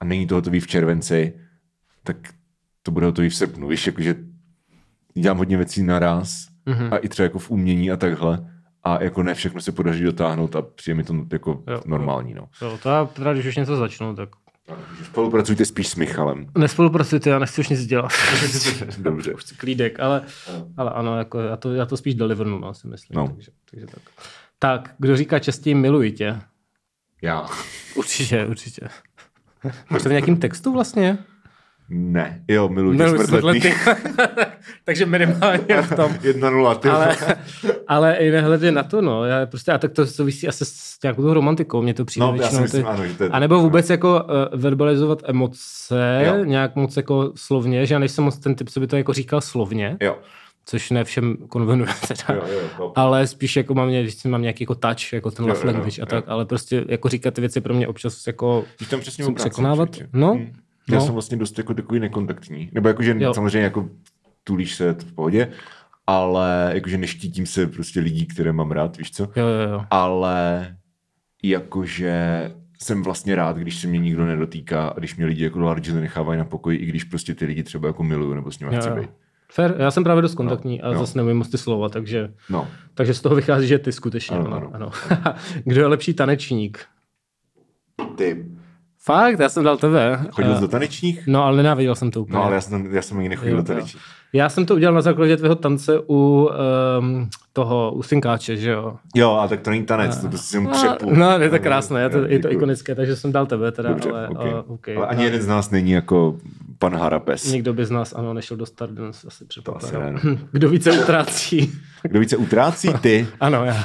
[0.00, 1.32] a není to hotový v červenci,
[2.02, 2.16] tak
[2.82, 3.68] to bude hotový v srpnu.
[3.68, 4.14] Víš, jakože
[5.14, 6.88] dělám hodně věcí naraz Mhm.
[6.92, 8.46] a i třeba jako v umění a takhle
[8.84, 12.34] a jako ne všechno se podaří dotáhnout a přijde mi to jako Jo, normální.
[12.34, 12.48] No.
[12.62, 14.28] Jo, to já teda, když už něco začnu, tak
[14.66, 16.46] Takže Spolupracujte spíš s Michalem.
[16.58, 18.12] nespolupracujte, já nechci už nic dělat.
[18.98, 19.32] Dobře.
[19.36, 20.22] Chci klídek, ale,
[20.76, 23.16] ale ano, jako já, to, já to spíš delivernu, no, si myslím.
[23.16, 23.28] No.
[23.28, 24.02] Takže, takže tak.
[24.58, 26.40] tak, kdo říká častěji miluji tě?
[27.22, 27.46] Já.
[27.94, 28.88] Určitě, určitě.
[29.90, 31.18] Máš to v nějakým textu vlastně?
[31.92, 32.42] Ne.
[32.48, 33.60] Jo, miluji smrtletný.
[33.60, 33.70] smrtletný.
[34.84, 36.12] Takže minimálně v tom.
[36.22, 37.16] Jedna nula, ty Ale,
[37.88, 39.24] ale i nehledě na to, no.
[39.24, 42.34] Já prostě, a tak to souvisí asi s nějakou tou romantikou, mně to přijde No,
[42.34, 42.62] já si většinou.
[42.62, 44.22] myslím, ty, ano, že to je a nebo vůbec jako
[44.54, 46.44] uh, verbalizovat emoce, Jo.
[46.44, 49.40] nějak moc jako slovně, že já nejsem moc ten typ, co by to jako říkal
[49.40, 50.18] slovně, Jo,
[50.66, 52.34] což ne všem konvenuje teda.
[52.34, 52.60] jo, jo.
[52.78, 52.92] jo.
[52.96, 56.06] Ale spíš jako mám, když mám nějaký jako touch, jako ten love language a jo.
[56.06, 59.96] tak, ale prostě jako říkat ty věci pro mě občas jako přesně Musím obráceně, překonávat?
[59.96, 60.52] člověče.
[60.88, 60.94] No.
[60.94, 61.04] Já no.
[61.06, 62.70] jsem vlastně dost jako takový nekontaktní.
[62.72, 63.34] Nebo jakože Jo.
[63.34, 63.88] samozřejmě jako
[64.44, 65.52] tulíš se v pohodě,
[66.06, 69.22] ale jakože neštítím se prostě lidí, které mám rád, víš co?
[69.22, 69.84] jo, jo, jo.
[69.90, 70.76] Ale
[71.42, 72.50] jakože
[72.82, 76.38] jsem vlastně rád, když se mě nikdo nedotýká a když mě lidi jako largely nechávají
[76.38, 79.10] na pokoji, i když prostě ty lidi třeba jako miluju nebo s nimi chci být.
[79.52, 80.98] Fair, já jsem právě dost kontaktní a jo.
[80.98, 84.52] zase nevím moc ty slova, takže, No, takže z toho vychází, že ty skutečně, ano.
[84.56, 84.70] ano.
[84.74, 84.90] ano.
[85.64, 86.84] Kdo je lepší tanečník?
[88.16, 88.46] ty
[89.04, 90.20] Fakt, já jsem dal tebe.
[90.30, 91.26] chodil Eh, jsi do tanečních?
[91.26, 92.36] No, ale nenáviděl jsem to úplně.
[92.38, 94.02] No, ale já jsem, já jsem ani nechodil Jo, do tanečních.
[94.32, 96.50] Já jsem to udělal na základě tvého tance u
[96.98, 98.96] um, toho, u Synkáče, že jo?
[99.14, 101.10] Jo, a tak to není tanec, to prostě jsem třepu.
[101.14, 104.10] No, je to krásné, je to, je to ikonické, takže jsem dal tebe teda, Dobře,
[104.10, 104.52] ale, okay.
[104.52, 104.96] uh, okay.
[104.96, 106.36] ale ani jeden z nás není jako
[106.78, 107.52] pan Harapes.
[107.52, 110.20] Nikdo by z nás, ano, nešel do Stardance, asi předpokládám.
[110.24, 110.36] no.
[110.52, 111.72] Kdo více utrácí?
[112.02, 113.26] Kdo více utrácí, ty?
[113.40, 113.84] Ano, já.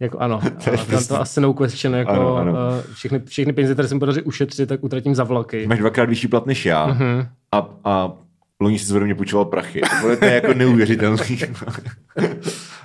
[0.00, 2.54] Jako ano, ale tam to asi no question, jako Ano, ano.
[2.78, 5.66] eh, všechny, všechny peníze, které jsem podaří ušetřit, tak utratím za vlaky.
[5.66, 7.26] Máš dvakrát vyšší plat než já Mhm.
[7.52, 8.12] a, a
[8.60, 9.80] loni si mě půjčoval prachy.
[10.18, 11.18] To je jako neuvěřitelný.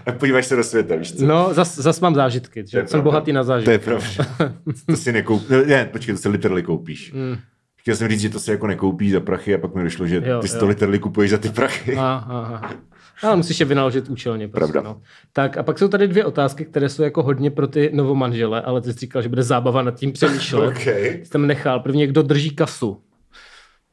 [0.05, 1.25] A Podíváš se do světa, víš co?
[1.25, 2.77] No, zas, zas mám zážitky, že?
[2.77, 3.03] jsem pravda.
[3.03, 3.71] bohatý na To zážitky.
[3.71, 4.07] je pravda.
[4.85, 5.49] To si nekoupíš.
[5.67, 7.11] Ne, počkej, to si literally koupíš.
[7.13, 7.37] Mm.
[7.79, 10.21] Chtěl jsem říct, že to si jako nekoupíš za prachy a pak mi došlo, že
[10.25, 10.59] Jo, ty si jo.
[10.59, 11.95] to literally kupuješ za ty prachy.
[11.95, 12.71] Aha, aha.
[13.23, 14.47] Ale musíš je vynaložit účelně.
[14.47, 14.89] Prostě, Pravda.
[14.89, 15.01] No.
[15.33, 18.81] Tak a pak jsou tady dvě otázky, které jsou jako hodně pro ty novomanžele, ale
[18.81, 20.67] ty jsi říkal, že bude zábava nad tím přemýšlet.
[20.81, 21.19] Okay.
[21.23, 21.79] Jsem nechal.
[21.79, 23.01] První, je, kdo drží kasu.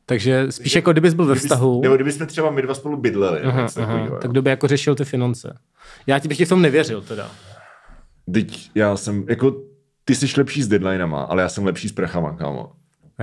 [0.06, 3.40] Takže spíš jako kdybys byl ve vztahu, Nebo kdybychom třeba my dva spolu bydleli.
[3.40, 5.58] aha, aha, tak kdo by jako řešil ty finance.
[6.06, 7.30] Já ti bych ti v tom nevěřil teda.
[8.32, 9.56] Teď já jsem, jako
[10.04, 12.72] ty jsi lepší s deadlinama, ale já jsem lepší s prachama, kámo.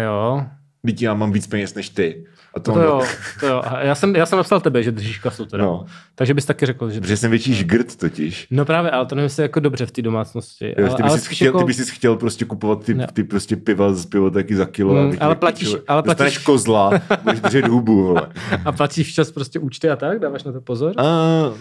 [0.03, 0.45] Jo.
[0.85, 2.25] Teď já mám víc peněz než ty.
[2.55, 3.01] A to, To mám- jo,
[3.39, 3.61] to jo.
[3.65, 5.63] A já jsem, já jsem napsal tebe, že držíš kasu teda.
[5.63, 5.85] No.
[6.15, 7.01] Takže bys taky řekl, že...
[7.01, 8.47] Protože jsem větší žgrt totiž.
[8.51, 10.75] No právě, ale to nevím, jestli jako dobře v té domácnosti.
[10.77, 11.57] Jo, ale, ty, ale bys spíš chtěl, jako...
[11.59, 13.07] ty bys chtěl prostě kupovat ty, Ne.
[13.13, 14.93] ty prostě piva z pivo taky za kilo.
[14.93, 16.91] Mm, ale platíš- vole, ale Dostaneš platíš- kozla,
[17.23, 18.27] budeš držet hubu, vole.
[18.65, 20.19] A platíš včas prostě účty a tak?
[20.19, 20.93] Dáváš na to pozor?
[20.97, 21.03] A,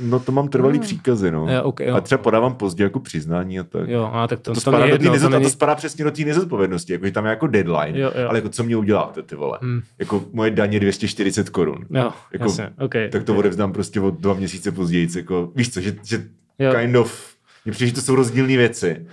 [0.01, 0.83] no to mám trvalý Ah.
[0.83, 1.47] příkazy, no.
[1.55, 1.95] Jo, ok, jo.
[1.97, 3.89] A třeba podávám pozdě jako přiznání a tak.
[3.89, 5.51] Jo, a tak to, To, to, spadá není jedno, to a to není...
[5.51, 8.29] spadá přesně do té nezodpovědnosti, jako, že tam je jako deadline, Jo, jo.
[8.29, 9.59] ale jako co mě uděláte, ty vole.
[9.63, 9.81] Hmm.
[9.99, 11.87] Jako moje daně 240 korun.
[11.90, 12.92] Jo, Jako, jasně, OK.
[13.12, 16.73] Tak to odevzdám prostě o dva měsíce později, jako, víš co, že, že Jo.
[16.81, 19.07] kind of, mně přijde, že to jsou rozdílné věci.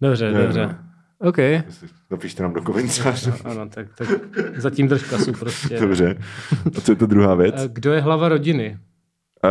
[0.00, 0.66] Dobře, Ne, dobře.
[0.66, 0.78] no.
[1.28, 1.36] OK.
[2.10, 3.32] Napište nám do komentářů.
[3.44, 4.08] Ano, tak, tak
[4.56, 5.80] zatím drž kasu prostě.
[5.80, 6.18] Dobře.
[6.76, 7.54] A co je to druhá věc?
[7.58, 8.78] Eh, Kdo je hlava rodiny?
[9.42, 9.48] A...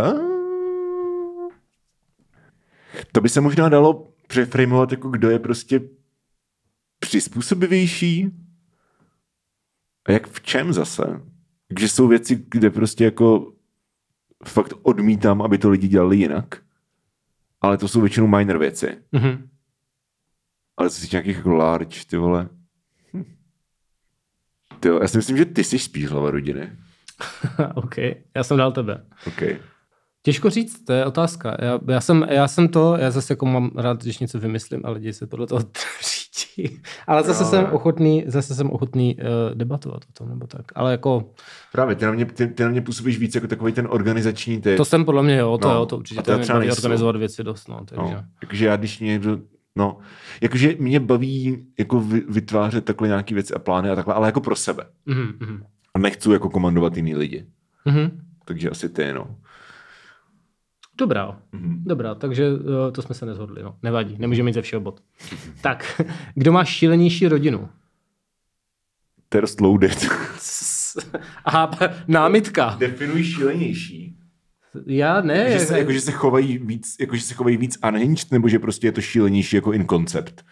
[3.11, 5.81] To by se možná dalo přeframovat jako kdo je prostě
[6.99, 8.29] přizpůsobivější.
[10.05, 11.03] A jak v čem zase?
[11.73, 13.53] Takže jsou věci, kde prostě jako
[14.45, 16.61] fakt odmítám, aby to lidi dělali jinak.
[17.61, 18.97] Ale to jsou většinou minor věci.
[19.11, 19.49] Mhm.
[20.77, 22.49] Ale co si nějakých jako large, ty vole.
[23.13, 23.25] Hm.
[24.79, 26.71] Ty jo, já si myslím, že ty jsi spíš hlava rodiny.
[27.75, 27.97] OK,
[28.35, 29.05] já jsem dal tebe.
[29.27, 29.57] Okay.
[30.23, 31.57] Těžko říct, to je otázka.
[31.59, 34.93] Já, já, jsem, já jsem to, já zase jako mám rád, když něco vymyslím, ale
[34.93, 35.61] lidi se podle toho
[36.55, 36.81] řídí.
[37.07, 39.21] Ale zase Jo, jsem ochotný, zase jsem ochotný uh,
[39.55, 40.61] debatovat o tom, nebo tak.
[40.75, 41.31] Ale jako,
[41.71, 44.77] Právě, ty na, mě, ty, ty na mě působíš víc jako takový ten organizační typ.
[44.77, 46.21] to jsem podle mě, jo, to No, jo, to a určitě.
[46.21, 46.75] to To třeba nejsou.
[46.79, 48.13] organizovat věci dost, no, takže.
[48.15, 49.39] No, jakože já, když někdo,
[49.75, 49.97] no,
[50.41, 54.41] jakože mě baví jako vy- vytvářet takhle nějaký věci a plány a takhle, ale jako
[54.41, 54.83] pro sebe.
[55.05, 55.63] Mhm, mhm.
[55.93, 57.45] A nechci jako komandovat jiný lidi.
[57.85, 58.21] Mhm.
[58.45, 59.27] Takže asi ty, no.
[61.01, 61.83] Dobrá, Mhm.
[61.85, 62.59] dobrá, takže uh,
[62.91, 63.77] to jsme se nezhodli, no.
[63.83, 65.03] Nevadí, nemůžeme mít ze všeho bod.
[65.61, 66.01] tak,
[66.35, 67.69] kdo má šílenější rodinu?
[69.41, 70.05] Dost loaded.
[71.45, 71.71] Aha,
[72.07, 72.75] námitka.
[72.79, 74.17] Definuj šílenější.
[74.85, 75.51] Já ne.
[75.51, 78.59] Že se, jako, že se chovají víc, jako, že se chovají víc unhinged, nebo že
[78.59, 80.45] prostě je to šílenější jako in concept.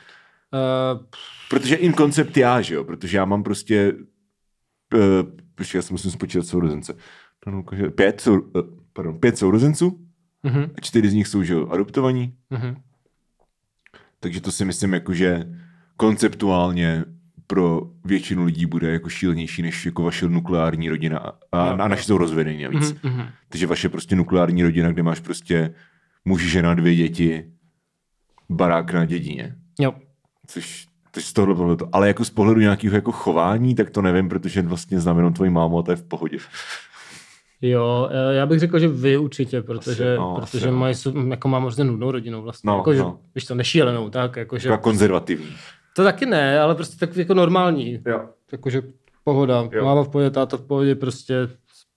[0.54, 1.06] uh,
[1.50, 3.94] Protože in concept já, že jo, protože já mám prostě,
[4.94, 5.30] uh,
[5.74, 6.96] já si musím spočítat sourozence.
[7.96, 8.50] Pět, sou, uh,
[8.94, 10.09] pardon, pět sourozenců,
[10.44, 12.76] uh-huh, a čtyři z nich jsou, že jo, adoptovaní, uh-huh.
[14.20, 15.50] takže to si myslím, jako, že
[15.98, 17.06] konceptuálně
[17.48, 22.04] pro většinu lidí bude jako šílenější než jako vaše nukleární rodina a, a, a naše
[22.04, 22.92] jsou rozvedení navíc.
[22.92, 23.30] Uh-huh.
[23.50, 25.74] Takže vaše prostě nukleární rodina, kde máš prostě
[26.26, 27.52] muž, žena, dvě děti,
[28.50, 29.56] barák na dědině.
[29.80, 29.94] Jo.
[30.48, 31.96] Což, což z tohohle pohledu.
[31.96, 35.50] Ale jako z pohledu nějakého jako chování, tak to nevím, protože vlastně znám jenom tvoji
[35.50, 36.38] mámu a to je v pohodě.
[37.62, 40.78] Jo, eh, já bych řekl, že vy určitě, protože, Asi, no, asi, protože no.
[40.78, 42.68] mají, jsou- jako mám hrozně nudnou rodinu vlastně.
[42.68, 43.20] No, jako, že, no.
[43.36, 45.48] víš to, nešílenou, tak, jakože, Taková konzervativní.
[45.96, 48.00] to taky ne, ale prostě tak jako normální.
[48.06, 48.22] Jo.
[48.52, 48.82] Jakože
[49.24, 49.86] pohoda, Jo.
[49.86, 51.36] máma v pohodě, táta v pohodě, prostě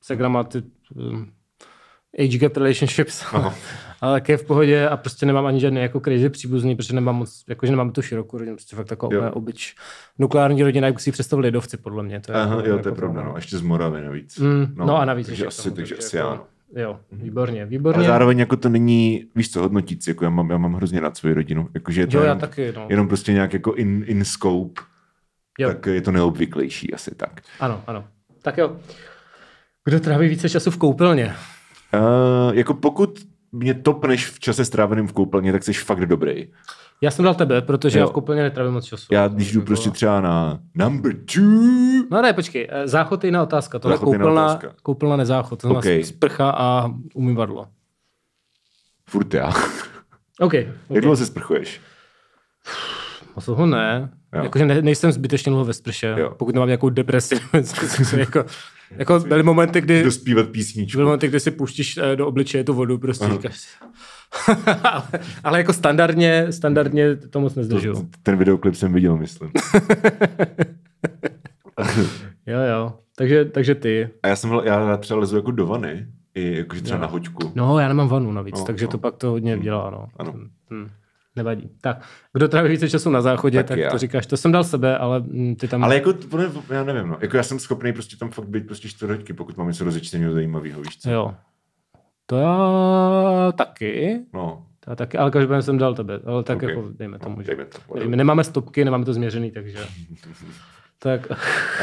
[0.03, 0.62] se gramaty,
[0.94, 1.31] um,
[2.18, 3.25] age gap relationships,
[4.03, 7.45] Ale také v pohodě a prostě nemám ani žádný jako crazy příbuzný, protože nemám moc,
[7.49, 9.31] jakože nemám tu širokou rodinu, prostě fakt taková Jo.
[9.33, 9.75] obyč.
[10.19, 12.21] Nukleární rodina, jak si ji představili lidovci, podle mě.
[12.21, 13.33] To je Aha, jako, jo, jako to je pravda, no.
[13.37, 14.38] Ještě z Moravy navíc.
[14.38, 16.45] Mm, no, no, a navíc takže asi, tomu, takže asi jako- ano.
[16.77, 18.07] Jo, výborně, Ale výborně.
[18.07, 21.35] zároveň jako to není, víš co, hodnotící, jako já mám, já mám hrozně rád svoji
[21.35, 21.69] rodinu.
[21.75, 22.87] Jakože je to Jo, já jenom, taky, no.
[22.88, 24.83] jenom prostě nějak jako in, in scope,
[25.59, 25.69] Jo.
[25.69, 27.41] tak je to neobvyklejší asi tak.
[27.61, 28.05] Ano, ano.
[28.43, 28.77] Tak jo.
[29.85, 31.35] Kdo tráví více času v koupelně?
[31.95, 33.19] Uh, jako pokud
[33.53, 36.53] mě topneš v čase stráveným v koupelně, tak jsi fakt dobrý.
[37.01, 38.03] Já jsem dal tebe, protože Jo.
[38.05, 39.07] já v koupelně netrávím moc času.
[39.15, 41.43] Já když jdu Jako- prostě třeba na number two,
[42.11, 43.79] No ne, počkej, eh, záchod je jiná otázka.
[43.79, 44.75] Tohle Záchod je koupelna, otázka.
[44.83, 46.05] koupelna nezáchod, to Okay.
[46.05, 47.67] sprcha a umývadlo.
[49.09, 49.53] furt já.
[50.41, 50.55] OK.
[50.55, 51.01] Jak okay.
[51.01, 51.81] dlouho se sprchuješ?
[53.37, 54.11] Moc toho ne.
[54.42, 56.35] Jakože ne, nejsem zbytečně dlouho ve sprše, Jo.
[56.38, 57.35] pokud nemám nějakou depresi.
[58.16, 58.45] jako,
[58.90, 60.97] jako byly momenty, kdy, Dospívat písničku.
[60.99, 63.68] byly momenty, kdy si pouštíš eh, do obličeje tu vodu, prostě říkáš si.
[64.85, 65.03] ale,
[65.45, 68.09] ale jako standardně, standardně to moc nezdržuju.
[68.23, 69.51] Ten videoklip jsem viděl, myslím.
[72.47, 72.92] Jo, jo.
[73.16, 74.09] Takže, takže ty.
[74.23, 77.03] A já jsem já třeba lezu jako do vany, i jakože třeba Jo.
[77.03, 77.53] na hoďku.
[77.55, 78.90] No, já nemám vanu navíc, No, takže no.
[78.90, 80.07] to pak to hodně dělá, no.
[80.16, 80.35] Ano.
[80.71, 80.88] Hm.
[81.37, 81.71] Nevadí.
[81.81, 83.90] Tak, kdo tráví více času na záchodě, Tak tak, já.
[83.90, 84.27] to říkáš.
[84.27, 85.85] To jsem dal sebe, ale hm, ty tam...
[85.85, 86.14] Ale jako,
[86.71, 87.18] já nevím, no.
[87.21, 90.81] Jako já jsem schopný prostě tam fakt být prostě čtvrthoďky, pokud mám něco rozečteného zajímavého,
[90.83, 91.11] víš co?
[91.11, 91.35] Jo.
[92.27, 94.21] To já taky.
[94.35, 96.21] No, To já taky, ale každopádně jsem dal tebe.
[96.27, 96.62] Ale tak Ok.
[96.62, 98.09] jako dejme tomu, no dejme to.
[98.09, 99.79] My nemáme stopky, nemáme to změřený, takže...
[100.99, 101.27] tak,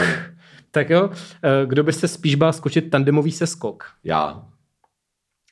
[0.71, 1.09] tak jo.
[1.43, 3.83] Eh, Kdo by se spíš bál skočit tandemový seskok?
[4.03, 4.43] Já.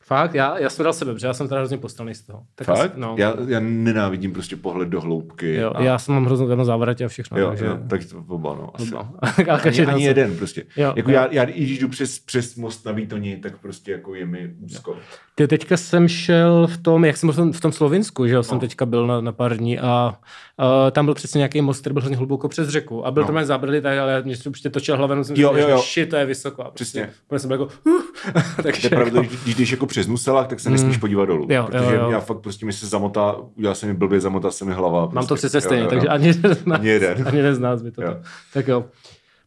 [0.07, 0.33] Fakt?
[0.33, 2.43] Já, já jsem dal sebe, protože já jsem teda hrozně postavený z toho.
[2.55, 2.79] Tak Fakt?
[2.79, 3.15] Asi, no.
[3.17, 5.55] Já, já nenávidím prostě pohled do hloubky.
[5.55, 5.83] jo, a...
[5.83, 7.37] já jsem mám hroznou na závratě a všechno.
[7.39, 7.65] Jo, takže...
[7.65, 8.91] jo, tak to oba, no, asi.
[9.47, 10.63] Ani, ani se- jeden prostě.
[10.77, 11.15] Jo, jako jo.
[11.15, 14.53] Já, já, i když jdu přes, přes most na Výtoni, tak prostě jako je mi
[14.65, 14.95] úzko.
[15.35, 18.55] Ty teďka jsem šel v tom, jak jsem byl v tom, Slovinsku, že jo, jsem
[18.55, 18.61] No.
[18.61, 20.13] teďka byl na, na pár dní a
[20.59, 23.29] uh, tam byl přesně nějaký most, který byl hrozně hluboko přes řeku a byl No.
[23.29, 23.35] no.
[23.35, 25.77] tam zábradlí, tak, ale mě se určitě točil hlavou, jsem Jo, jo, jo.
[25.77, 26.63] že shit, to je vysoko.
[26.63, 27.01] A Přesně.
[27.01, 28.01] Prostě, úplně jsem byl jako, uh,
[28.55, 31.45] To takže je pravda, jako, když, jako přes Nuselách, tak se nesmíš podívat dolů.
[31.45, 31.51] Mm.
[31.51, 32.09] Jo, jo, protože jo.
[32.11, 34.99] já fakt prostě mi se zamotá, udělal se mi blbě, zamotá se mi hlava.
[35.01, 35.27] mám prostě.
[35.27, 36.13] to přece Jo, stejně, jo, takže jo.
[36.13, 37.27] ani jeden nás, Ani jeden.
[37.27, 38.01] ani jeden z nás by to.
[38.01, 38.07] Jo.
[38.07, 38.17] Jo.
[38.53, 38.85] Tak jo.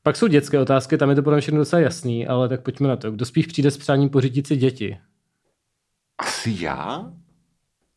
[0.03, 2.89] Pak jsou dětské otázky, tam je to podle mě všechno docela jasný, ale tak pojďme
[2.89, 3.11] na to.
[3.11, 4.99] Kdo spíš přijde s přáním pořídit si děti?
[6.19, 7.11] Asi já?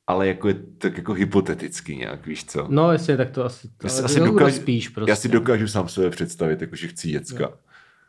[0.08, 2.66] Ale jako je tak jako hypoteticky nějak, víš co?
[2.70, 5.12] No, jestli je, tak to asi, Já si ale asi kdo dokážu- spíš prostě.
[5.12, 7.50] Já si dokážu sám sebe představit, jako že chci děcka.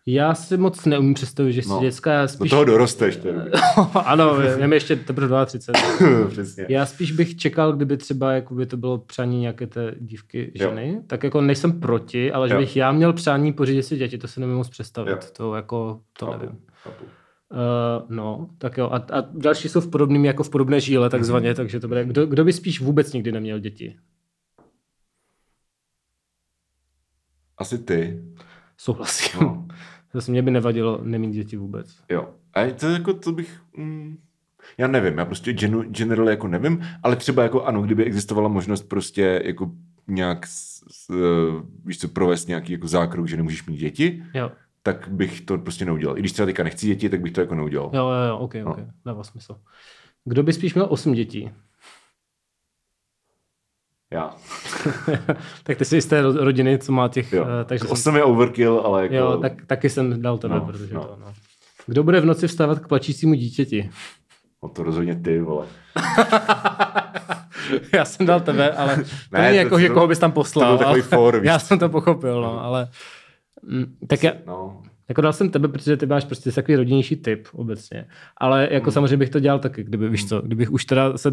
[0.06, 1.80] Já si moc neumím představit, že si No.
[1.80, 2.50] dětská, já Do spíš...
[2.50, 3.18] toho dorosteš.
[4.04, 6.28] Ano, je mi ještě teprve 32.
[6.28, 6.66] Přesně.
[6.68, 10.68] Já spíš bych čekal, kdyby třeba jakoby to bylo přání nějaké té dívky Jo.
[10.68, 12.60] ženy, tak jako nejsem proti, ale že Jo.
[12.60, 15.10] bych já měl přání pořídit si děti, to si nemůžu moc představit.
[15.10, 15.18] Jo.
[15.36, 16.58] To jako, to Chápu, nevím.
[16.82, 17.04] chápu.
[17.04, 18.88] Uh, no, tak jo.
[18.92, 21.56] A, a další jsou v podobným, jako v podobné žíle, takzvaně, Mhm.
[21.56, 22.04] takže to bude.
[22.04, 23.96] Kdo, kdo by spíš vůbec nikdy neměl děti?
[27.58, 28.24] Asi ty.
[28.76, 29.40] Souhlasím.
[29.40, 29.66] No.
[30.14, 31.96] Zase mě by nevadilo nemít děti vůbec.
[32.11, 32.29] Jo.
[32.55, 33.61] A to jako, to bych...
[33.77, 34.16] Mm,
[34.79, 38.83] já nevím, já prostě genu, generally jako nevím, ale třeba jako ano, kdyby existovala možnost
[38.88, 39.70] prostě jako
[40.09, 44.50] nějak, s, s, eh, víš co, provést nějaký jako zákrok, že nemůžeš mít děti, Jo,
[44.83, 46.16] tak bych to prostě neudělal.
[46.18, 47.90] I když třeba teďka nechci děti, tak bych to jako neudělal.
[47.94, 48.70] jo, jo, jo ok, No.
[48.70, 49.57] ok, dává smysl.
[50.24, 51.50] Kdo by spíš měl osm dětí?
[54.14, 54.35] Já.
[55.62, 57.42] tak ty jsi z té ro- rodiny, co má těch, Jo.
[57.42, 59.14] uh, takže jsem, Osm je overkill, ale jako...
[59.14, 61.05] jo, tak, taky jsem dal tebe, No, protože no.
[61.05, 61.33] to, no.
[61.87, 63.90] Kdo bude v noci vstávat k plačícímu dítěti?
[64.62, 65.66] No to rozhodně ty, vole.
[67.92, 70.33] Já jsem dal tebe, ale to Ne, není to- jako, to- že koho bys tam
[70.33, 70.72] poslal.
[70.72, 72.88] to byl takový for, Já jsem to pochopil, no, ale...
[73.62, 74.83] Mm, Tak já, No.
[75.08, 78.04] Jako dal jsem tebe, protože ty máš prostě takový rodinnější typ obecně.
[78.36, 78.92] Ale jako Hmm.
[78.92, 81.28] samozřejmě bych to dělal taky, kdyby, víš co, kdybych už teda se,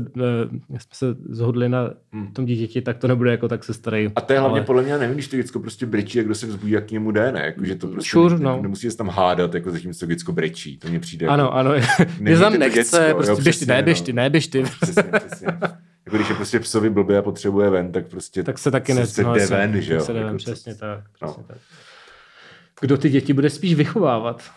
[0.72, 2.28] eh, jsme se zhodli na Hmm.
[2.34, 4.10] tom dítěti, tak to nebude jako tak se starý.
[4.16, 4.66] A to je hlavně ale...
[4.66, 7.12] podle mě, nevím, když to děcko prostě brečí, jak kdo se vzbudí, jak k němu
[7.12, 7.42] jde, ne?
[7.46, 8.60] Jako, že to prostě Sure, ne, no.
[8.62, 10.78] nemusí se tam hádat, jako zatímco děcko brečí.
[10.78, 13.66] To mně přijde jako, Ano, ano, Nemějte je tam nechce, děcko, jo, prostě běž ty,
[13.66, 14.06] ne, běž no.
[14.06, 14.64] ty, ne, běž ty.
[14.82, 15.48] Přesně, přesně.
[16.06, 19.06] Jako když je prostě psovi blbě a potřebuje ven, tak prostě Tak se taky ne,
[19.06, 20.00] se no, ven, že jo?
[20.00, 21.28] tak Se jde ven, Jako, přesně tak, no.
[21.28, 21.58] přesně tak.
[22.82, 24.52] Kdo ty děti bude spíš vychovávat?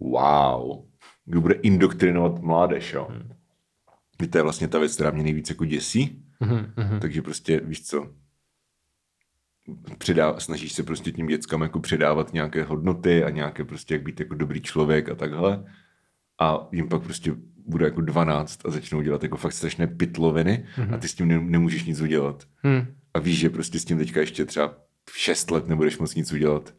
[0.00, 0.84] Wow.
[1.24, 3.06] Kdo bude indoktrinovat mládež, jo?
[3.10, 3.18] Hmm.
[4.20, 4.30] Hmm.
[4.30, 6.24] To je vlastně ta věc, která mě nejvíc jako děsí.
[6.40, 7.00] Mhm, mhm.
[7.00, 8.06] Takže prostě, víš co,
[9.98, 14.20] předá, snažíš se prostě tím dětskám jako předávat nějaké hodnoty a nějaké prostě, jak být
[14.20, 15.64] jako dobrý člověk a takhle.
[16.40, 17.34] A jim pak prostě
[17.66, 21.40] bude jako 12 a začnou dělat jako fakt strašné pitloviny a ty s tím ne,
[21.40, 22.44] nemůžeš nic udělat.
[22.66, 22.86] Hm.
[23.14, 24.74] A víš, že prostě s tím teďka ještě třeba
[25.12, 26.74] 6 let nebudeš moc nic udělat.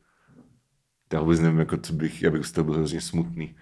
[1.13, 3.55] Já vůbec nevím, jako co bych, já bych z toho byl hrozně smutný.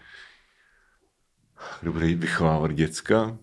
[1.82, 3.38] Kdo bude vychovávat děcka?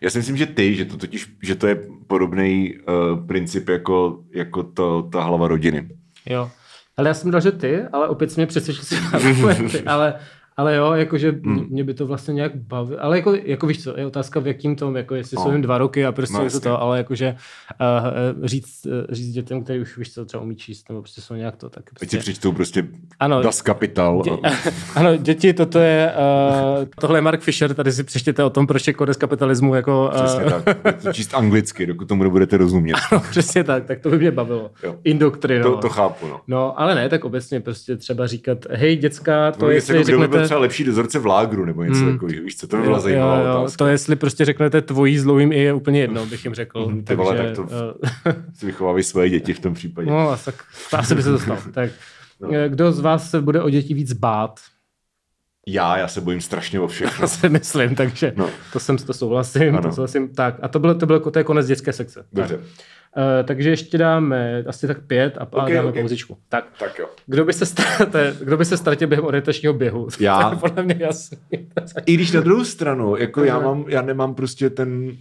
[0.00, 4.24] Já si myslím, že ty, že to totiž, že to je podobný uh, princip jako,
[4.34, 5.88] jako to, ta hlava rodiny.
[6.26, 6.50] Jo.
[6.96, 8.96] Ale já jsem dal, že ty, ale opět jsi mě přesvědčil si
[9.86, 10.20] ale,
[10.56, 11.66] ale jo, jakože Hmm.
[11.70, 14.76] mě by to vlastně nějak baví, ale jako, jako víš co, je otázka v jakým
[14.76, 15.42] tom, jako jestli No.
[15.42, 16.60] jsou jim dva roky a prostě No, jasně.
[16.60, 17.36] to, to, ale jakože
[17.80, 21.34] uh, říct, uh, říct dětem, který už víš co, třeba umí číst, nebo prostě jsou
[21.34, 22.86] nějak to, tak Ať si prostě, přečtou prostě
[23.20, 23.42] Ano.
[23.42, 24.22] Das Kapital.
[24.24, 24.30] Dě,
[24.94, 26.12] ano, děti, toto je,
[26.78, 30.10] uh, tohle je Mark Fisher, tady si přečtěte o tom, proč je kodex kapitalismu, jako,
[30.14, 30.78] Přesně uh, tak.
[30.82, 32.96] Budete číst anglicky, dokud tomu nebudete rozumět.
[33.30, 34.70] přesně tak, tak to by mě bavilo.
[34.82, 34.96] Jo.
[35.04, 35.74] Indoktrinovat.
[35.74, 36.40] To, to chápu, no.
[36.48, 40.06] No, ale ne, tak obecně prostě třeba říkat, hej, děcka, to To je jestli jako,
[40.06, 40.43] řeknete...
[40.44, 42.12] třeba lepší dozorce v lágru, nebo něco Hmm.
[42.12, 42.42] takového.
[42.44, 43.76] Víš co, to by byla zajímavá jo, jo, otázka.
[43.76, 45.18] To jestli prostě řeknete tvojí
[45.52, 46.86] i je úplně jedno, bych jim řekl.
[46.86, 47.66] Mhm, ty vole, tak to-
[48.26, 50.10] eh, Si vychovávají své děti v tom případě.
[50.10, 50.54] no, asi tak
[50.92, 51.58] asi by se to stalo.
[51.72, 51.90] Tak,
[52.40, 52.48] No.
[52.52, 54.60] eh, kdo z vás se bude o děti víc bát?
[55.66, 57.20] Já, já se bojím strašně o všechno.
[57.20, 58.48] To si myslím, takže No.
[58.72, 59.82] to jsem to souhlasím, Ano.
[59.88, 60.28] to souhlasím.
[60.28, 62.26] Tak, a to bylo, to bylo to je konec dětské sekce.
[62.32, 62.56] Dobře.
[62.56, 62.64] Tak.
[63.16, 65.94] Uh, takže ještě dáme asi tak pět a, a Ok, dáme ok.
[65.94, 66.38] pauzičku.
[66.48, 67.06] Tak, Tak jo.
[67.26, 70.08] kdo by se, ztratil, kdo by se ztratil během orientačního běhu?
[70.20, 70.48] Já.
[70.50, 71.38] to je podle mě jasný.
[72.06, 75.12] I když na druhou stranu, jako já, mám, já nemám prostě ten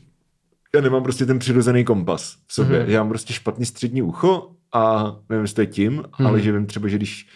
[0.75, 2.79] já nemám prostě ten přirozený kompas v sobě.
[2.79, 2.89] Mhm.
[2.89, 6.27] Já mám prostě špatný střední ucho a nevím, jestli to je tím, Mhm.
[6.27, 7.27] ale že vím třeba, že když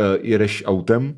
[0.00, 1.14] uh, jedeš autem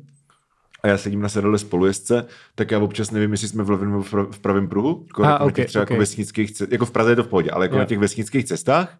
[0.85, 4.03] a já sedím na sedadle spolujezdce, tak já občas nevím, jestli jsme v levém nebo
[4.03, 5.03] v pra- v pravém pruhu.
[5.07, 5.89] Jako, A, jako na těch třeba ok.
[5.89, 7.79] jako vesnických cestách, jako v Praze je to v pohodě, ale jako Jo.
[7.79, 8.97] na těch vesnických cestách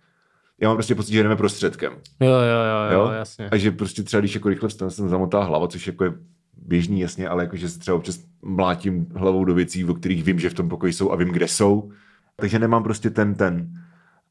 [0.62, 1.94] já mám prostě pocit, že jdeme prostředkem.
[2.20, 3.12] Jo, jo, jo, jo, Jo?
[3.12, 3.50] jasně.
[3.50, 6.14] A že prostě třeba, když jako rychle vstanu, se mi zamotá hlava, což jako je
[6.58, 10.50] běžný, jasně, ale jakože se třeba občas mlátím hlavou do věcí, o kterých vím, že
[10.50, 11.92] v tom pokoji jsou a vím, kde jsou.
[12.36, 13.68] Takže nemám prostě ten, ten,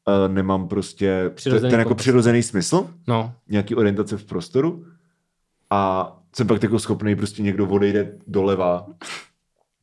[0.07, 2.01] uh, nemám prostě Přirozený ten jako kompas.
[2.03, 4.85] přirozený smysl, No, nějaký orientace v prostoru
[5.69, 8.87] a jsem pak jako schopný prostě někdo odejde doleva,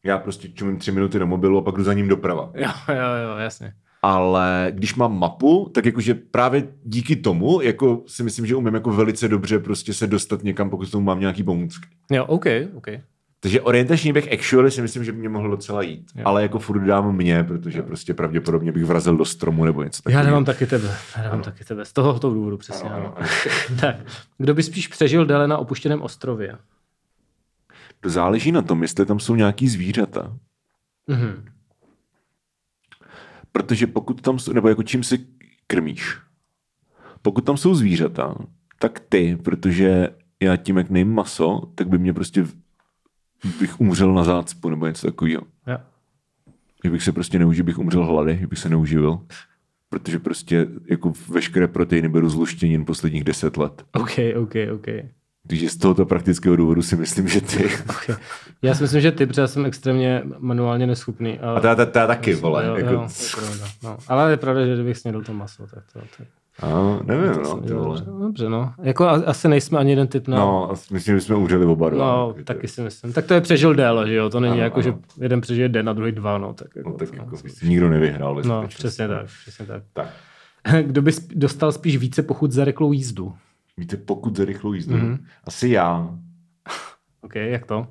[0.04, 2.52] já prostě čumím tři minuty do mobilu a pak jdu za ním doprava.
[2.54, 3.72] jo, jo, jo, jasně.
[4.02, 8.90] Ale když mám mapu, tak jakože právě díky tomu, jako si myslím, že umím jako
[8.90, 11.88] velice dobře prostě se dostat někam, pokud tomu mám nějaký pomůcky.
[12.10, 12.86] Jo, OK, OK.
[13.44, 16.10] Takže orientační běh actually si myslím, že by mě mohl docela jít.
[16.14, 16.22] Jo.
[16.26, 20.02] Ale jako furt dám mě, protože prostě pravděpodobně bych vrazil do stromu nebo něco Já
[20.02, 20.24] takového.
[20.26, 20.96] nemám taky tebe.
[21.16, 21.84] Já nemám taky tebe.
[21.84, 22.90] Z tohoto důvodu přesně.
[22.90, 23.26] Ano, Ano, ano,
[23.80, 23.96] tak,
[24.38, 26.58] kdo by spíš přežil déle na opuštěném ostrově?
[28.00, 30.36] To záleží na tom, jestli tam jsou nějaký zvířata.
[31.06, 31.44] Mhm.
[33.52, 35.26] Protože pokud tam jsou, nebo jako čím si
[35.66, 36.16] krmíš.
[37.22, 38.34] Pokud tam jsou zvířata,
[38.78, 40.08] tak ty, protože
[40.42, 42.46] já tím, jak nejím maso, tak by mě prostě
[43.60, 45.42] bych umřel na zácpu nebo něco takového.
[45.66, 45.78] Jo.
[46.84, 49.20] Že bych se prostě neužil, bych umřel hlady, že bych se neuživil.
[49.88, 53.84] Protože prostě jako veškeré proteiny beru z luštěnin posledních deset let.
[53.92, 54.86] OK, OK, OK.
[55.46, 57.64] Takže z tohoto praktického důvodu si myslím, že ty.
[57.90, 58.16] okay.
[58.62, 61.38] Já si myslím, že ty, protože já jsem extrémně manuálně neschopný.
[61.38, 62.66] A ta, ta, ta taky, vole.
[62.66, 63.66] jo, jako, jo, je pravda.
[63.82, 63.98] No.
[64.08, 66.00] Ale je pravda, že kdybych snědl to maso, tak to...
[66.16, 66.24] to
[66.60, 67.98] a, nevím, to no, dělal vole.
[67.98, 68.10] dobře.
[68.20, 68.74] Dobře, no.
[68.82, 70.36] Jako asi nejsme ani jeden typ na...
[70.36, 72.06] No, a myslím, že jsme umřeli oba dva.
[72.16, 73.12] No, Jako, taky si myslím.
[73.12, 74.30] Tak to je přežil déle, že jo?
[74.30, 74.82] To není Ano, jako, ano.
[74.82, 76.54] že jeden přežije den a druhý dva, no.
[76.54, 78.34] Tak jako, No, tak to- jako, nikdo nevyhrál.
[78.34, 78.74] No, skutečnosti.
[78.78, 79.82] přesně tak, přesně tak.
[79.92, 80.08] tak.
[80.86, 83.34] Kdo by dostal spíš více pochut za rychlou jízdu?
[83.76, 85.14] Víte, pokud za rychlou jízdu, Mhm.
[85.14, 85.18] mm-hmm.
[85.44, 86.18] asi já.
[87.20, 87.86] OK, jak to?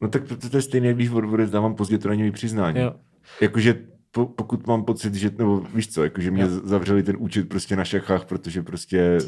[0.00, 2.80] No tak to, to je stejné, když od dávám pozdě to daňový přiznání.
[2.80, 2.92] Jo.
[3.40, 3.74] Jakože
[4.12, 6.48] po, pokud mám pocit, že, nebo víš co, jakože mě Jo.
[6.64, 9.24] zavřeli ten účet prostě na šachách, protože prostě eh,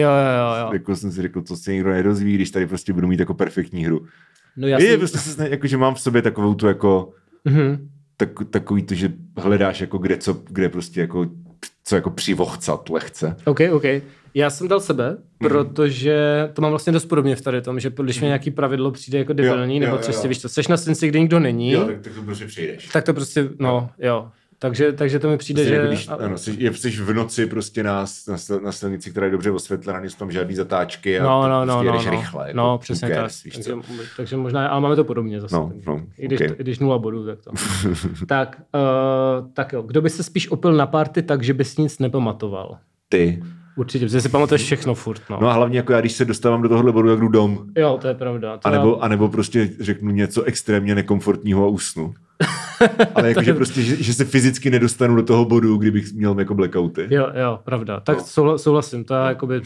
[0.00, 0.60] Jo, jo, jo.
[0.66, 0.70] jo.
[0.72, 3.84] jako jsem si řekl, to se nikdo nedozví, když tady prostě budu mít jako perfektní
[3.84, 4.06] hru.
[4.56, 7.12] No já Je, prostě se sna- jakože mám v sobě takovou tu jako,
[7.44, 7.88] Mhm.
[8.16, 11.26] tak, takový to, že hledáš jako kde co, kde prostě jako
[11.84, 13.36] co jako přivochcat lehce.
[13.44, 13.84] OK, OK.
[14.34, 15.50] Já jsem dal sebe, Mhm.
[15.50, 16.16] protože
[16.52, 19.32] to mám vlastně dost podobně v tady tom, že když mi nějaký pravidlo přijde jako
[19.32, 20.28] debilní, jo, nebo jo, prostě jo.
[20.28, 22.86] víš co, seš na stanici, kde nikdo není, Jo, tak, tak to prostě přejdeš.
[22.88, 24.28] tak to prostě, no, jo.
[24.58, 25.80] Takže, takže to mi přijde, Prostě že...
[25.80, 29.32] jako když, ano, jsi, je, jsi v noci prostě na, na, na silnici, která je
[29.32, 32.10] dobře osvětlená, nejsou tam žádný zatáčky a No, no, no, prostě no, jedeš no.
[32.10, 32.46] rychle.
[32.48, 33.30] Jako, no, přesně tak.
[33.54, 33.72] Takže,
[34.16, 35.54] takže možná, ale máme to podobně zase.
[35.54, 36.46] No, takže- no, I, když, ok.
[36.48, 37.50] to, I když nula bodů, tak to.
[38.26, 38.62] tak,
[39.40, 39.82] uh, tak jo.
[39.82, 42.78] Kdo by se spíš opil na party tak, že bys nic nepamatoval?
[43.08, 43.42] Ty.
[43.76, 45.38] Určitě, protože si pamatuješ všechno furt, no.
[45.40, 47.58] No a hlavně jako já, když se dostávám do tohohle bodu, jak jdu dom.
[47.76, 48.56] Jo, to je pravda.
[48.56, 52.14] To A nebo, já- a nebo prostě řeknu něco extrémně nekomfortního a usnu.
[53.14, 57.06] Ale jakože prostě, že, že se fyzicky nedostanu do toho bodu, kdybych měl jako blackouty.
[57.10, 58.00] Jo, jo, pravda.
[58.00, 58.58] Tak No.
[58.58, 59.60] souhlasím, to je jakoby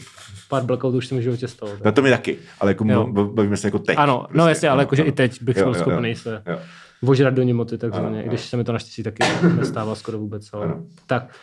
[0.49, 1.71] pár blackoutů už jsem v životě stalo.
[1.85, 3.07] Na to mi taky, ale jako Jo.
[3.07, 3.97] bavíme se jako teď.
[3.97, 6.15] Ano, no prostě, jasně, ale jakože i teď bych Jo, byl jo, schopný jo.
[6.15, 6.59] se Jo.
[7.01, 9.23] vožrat do němoty takzvaně, i když se mi to naštěstí taky
[9.57, 10.49] nestává skoro vůbec.
[10.53, 10.65] Ale...
[10.65, 10.83] Ano.
[11.07, 11.35] Tak,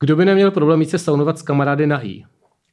[0.00, 2.24] kdo by neměl problém jít se saunovat s kamarády nahý?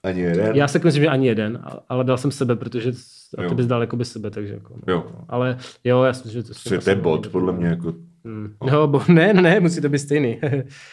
[0.04, 0.56] Ani jeden.
[0.56, 2.92] Já si myslím, že ani jeden, ale dal jsem sebe, protože
[3.38, 4.94] a ty bys dal jako by sebe, takže jako, no.
[4.94, 5.06] Jo.
[5.30, 7.94] Ale jo, já si myslím, že to To je bod, podle mě jako...
[8.26, 8.54] Hmm.
[8.72, 10.42] No, bo, ne, ne, musí to být stejný.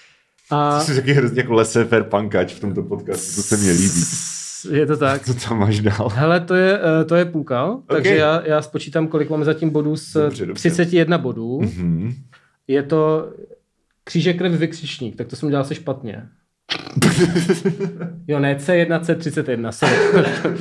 [0.50, 4.00] a Jsi taky hrozně jako laissez-faire pankač v tomto podcastu, to se mě líbí.
[4.70, 5.22] je to tak.
[5.26, 6.08] Co tam máš dál?
[6.12, 9.96] Hele, to je, eh, to je půlka, takže já, já spočítám, kolik máme zatím bodů
[9.96, 10.70] z Dobře, dobře.
[10.70, 11.60] 31 bodů.
[11.60, 12.14] Mhm.
[12.68, 13.32] Je to
[14.04, 16.28] křížek krev vykřičník, tak to jsem dělal se špatně.
[18.28, 19.94] Jo, ne, C1, C31, sorry.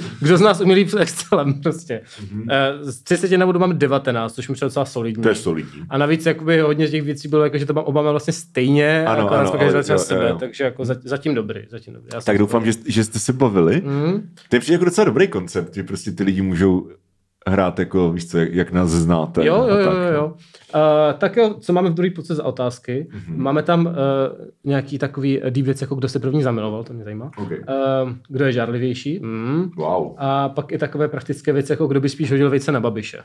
[0.21, 2.01] Kdo z nás umí líp s Excelem prostě.
[2.21, 2.77] Mm-hmm.
[2.81, 5.23] Z 31 bodů máme 19, což mi přijde docela solidní.
[5.23, 5.81] To je solidní.
[5.89, 8.33] A navíc jakoby hodně z těch věcí bylo, jako, že to mám oba máme vlastně
[8.33, 10.35] stejně, Ano, akorát ano, každý ale jo, sebe, jo, jo.
[10.39, 12.09] takže jako za- zatím dobrý, zatím dobrý.
[12.13, 13.81] Já Tak doufám, že, že jste se bavili.
[13.85, 16.89] Mm, To je přijde jako docela dobrý koncept, že prostě ty lidi můžou
[17.47, 19.45] hrát jako, víš co, jak, jak nás znáte.
[19.45, 19.99] Jo, jo, a jo, tak, jo.
[20.11, 20.11] no.
[20.13, 20.33] jo.
[20.75, 23.07] Uh, tak jo, co máme v druhé půlce za otázky?
[23.11, 23.37] Mm-hmm.
[23.37, 23.93] Máme tam uh,
[24.63, 27.31] nějaký takový deep věc, jako kdo se první zamiloval, to mě zajímá.
[27.37, 27.51] OK.
[27.51, 27.55] Uh,
[28.29, 29.19] kdo je žárlivější?
[29.19, 29.71] Mm.
[29.77, 30.13] Wow.
[30.17, 33.17] A pak i takové praktické věci, jako kdo by spíš hodil vejce na babiše.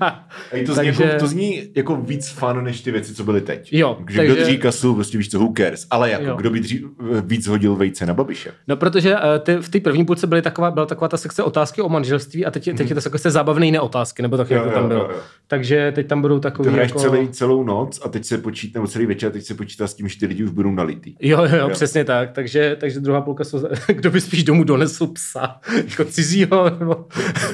[0.00, 3.40] A to, zní Takže- jako, to zní jako víc fun, než ty věci, co byly
[3.40, 3.72] teď.
[3.72, 5.86] Jo, Že takže- kdo dřív kasu, prostě víš co, who cares.
[5.90, 6.36] Ale jako, Jo.
[6.36, 6.86] kdo by dřív
[7.24, 8.50] víc hodil vejce na babiše.
[8.68, 11.82] No, protože uh, ty, v té první půlce byly taková, byla taková ta sekce otázky
[11.82, 14.54] o manželství a teď, je- teď je to sekce zábavné jiné otázky, nebo tak, Jo,
[14.56, 15.02] jak to jo, tam jo, bylo.
[15.10, 15.18] jo.
[15.46, 17.00] Takže teď tam budou takový To hraješ jako...
[17.00, 19.94] celý, celou noc a teď se počítá, nebo celý večer, a teď se počítá s
[19.94, 21.16] tím, že ty lidi už budou nalitý.
[21.20, 22.32] Jo, jo, jo, přesně tak.
[22.32, 25.60] Takže, takže druhá půlka jsou, kdo by spíš domů donesl psa,
[25.90, 27.06] jako cizího, nebo...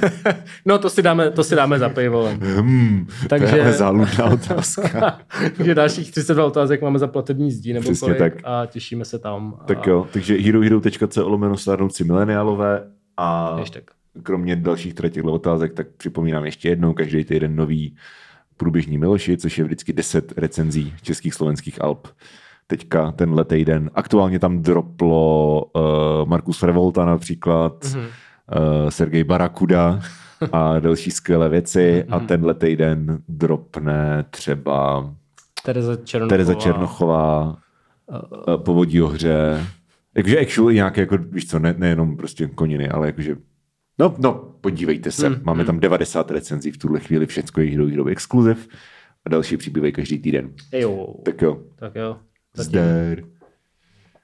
[0.66, 2.28] no to si dáme, to si dáme za pivo.
[2.40, 5.18] Hmm, Takže- to je záludná otázka.
[5.56, 8.34] Takže dalších 32 otázek máme za platební zdí, nebo Přesně kolik, tak.
[8.44, 9.60] a těšíme se tam.
[9.66, 9.90] tak a...
[9.90, 13.84] jo, takže herohero.co lomeno stárnoucí mileniálové a Hashtag.
[14.22, 17.96] kromě dalších těchto otázek, tak připomínám ještě jednou, každý týden nový
[18.56, 22.08] průběžní Miloši, což je vždycky 10 recenzí českých slovenských Alp.
[22.66, 23.90] Teďka tenhle týden.
[23.94, 28.00] Aktuálně tam droplo uh, Markus Revolta například, mm-hmm.
[28.00, 30.00] uh, Sergej Barakuda
[30.52, 32.04] a další skvělé věci.
[32.06, 32.16] Mm-hmm.
[32.16, 35.10] A tenhle týden dropne třeba
[35.64, 36.28] Tereza Černochová.
[36.30, 37.56] Tereza Černochová,
[38.48, 39.66] uh, Povodí o hře.
[40.16, 43.36] Jakože actually nějaké, jako, víš co, ne, nejenom prostě koniny, ale jakože
[43.98, 45.28] No, no, podívejte se.
[45.28, 45.66] Mm, Máme mm.
[45.66, 48.68] tam 90 recenzí v tuhle chvíli, všechno je Hero exkluziv
[49.24, 50.54] a další přibývají každý týden.
[50.72, 51.14] Jo.
[51.24, 51.62] Tak jo.
[51.76, 52.16] Tak jo.
[52.56, 53.35] Zdar.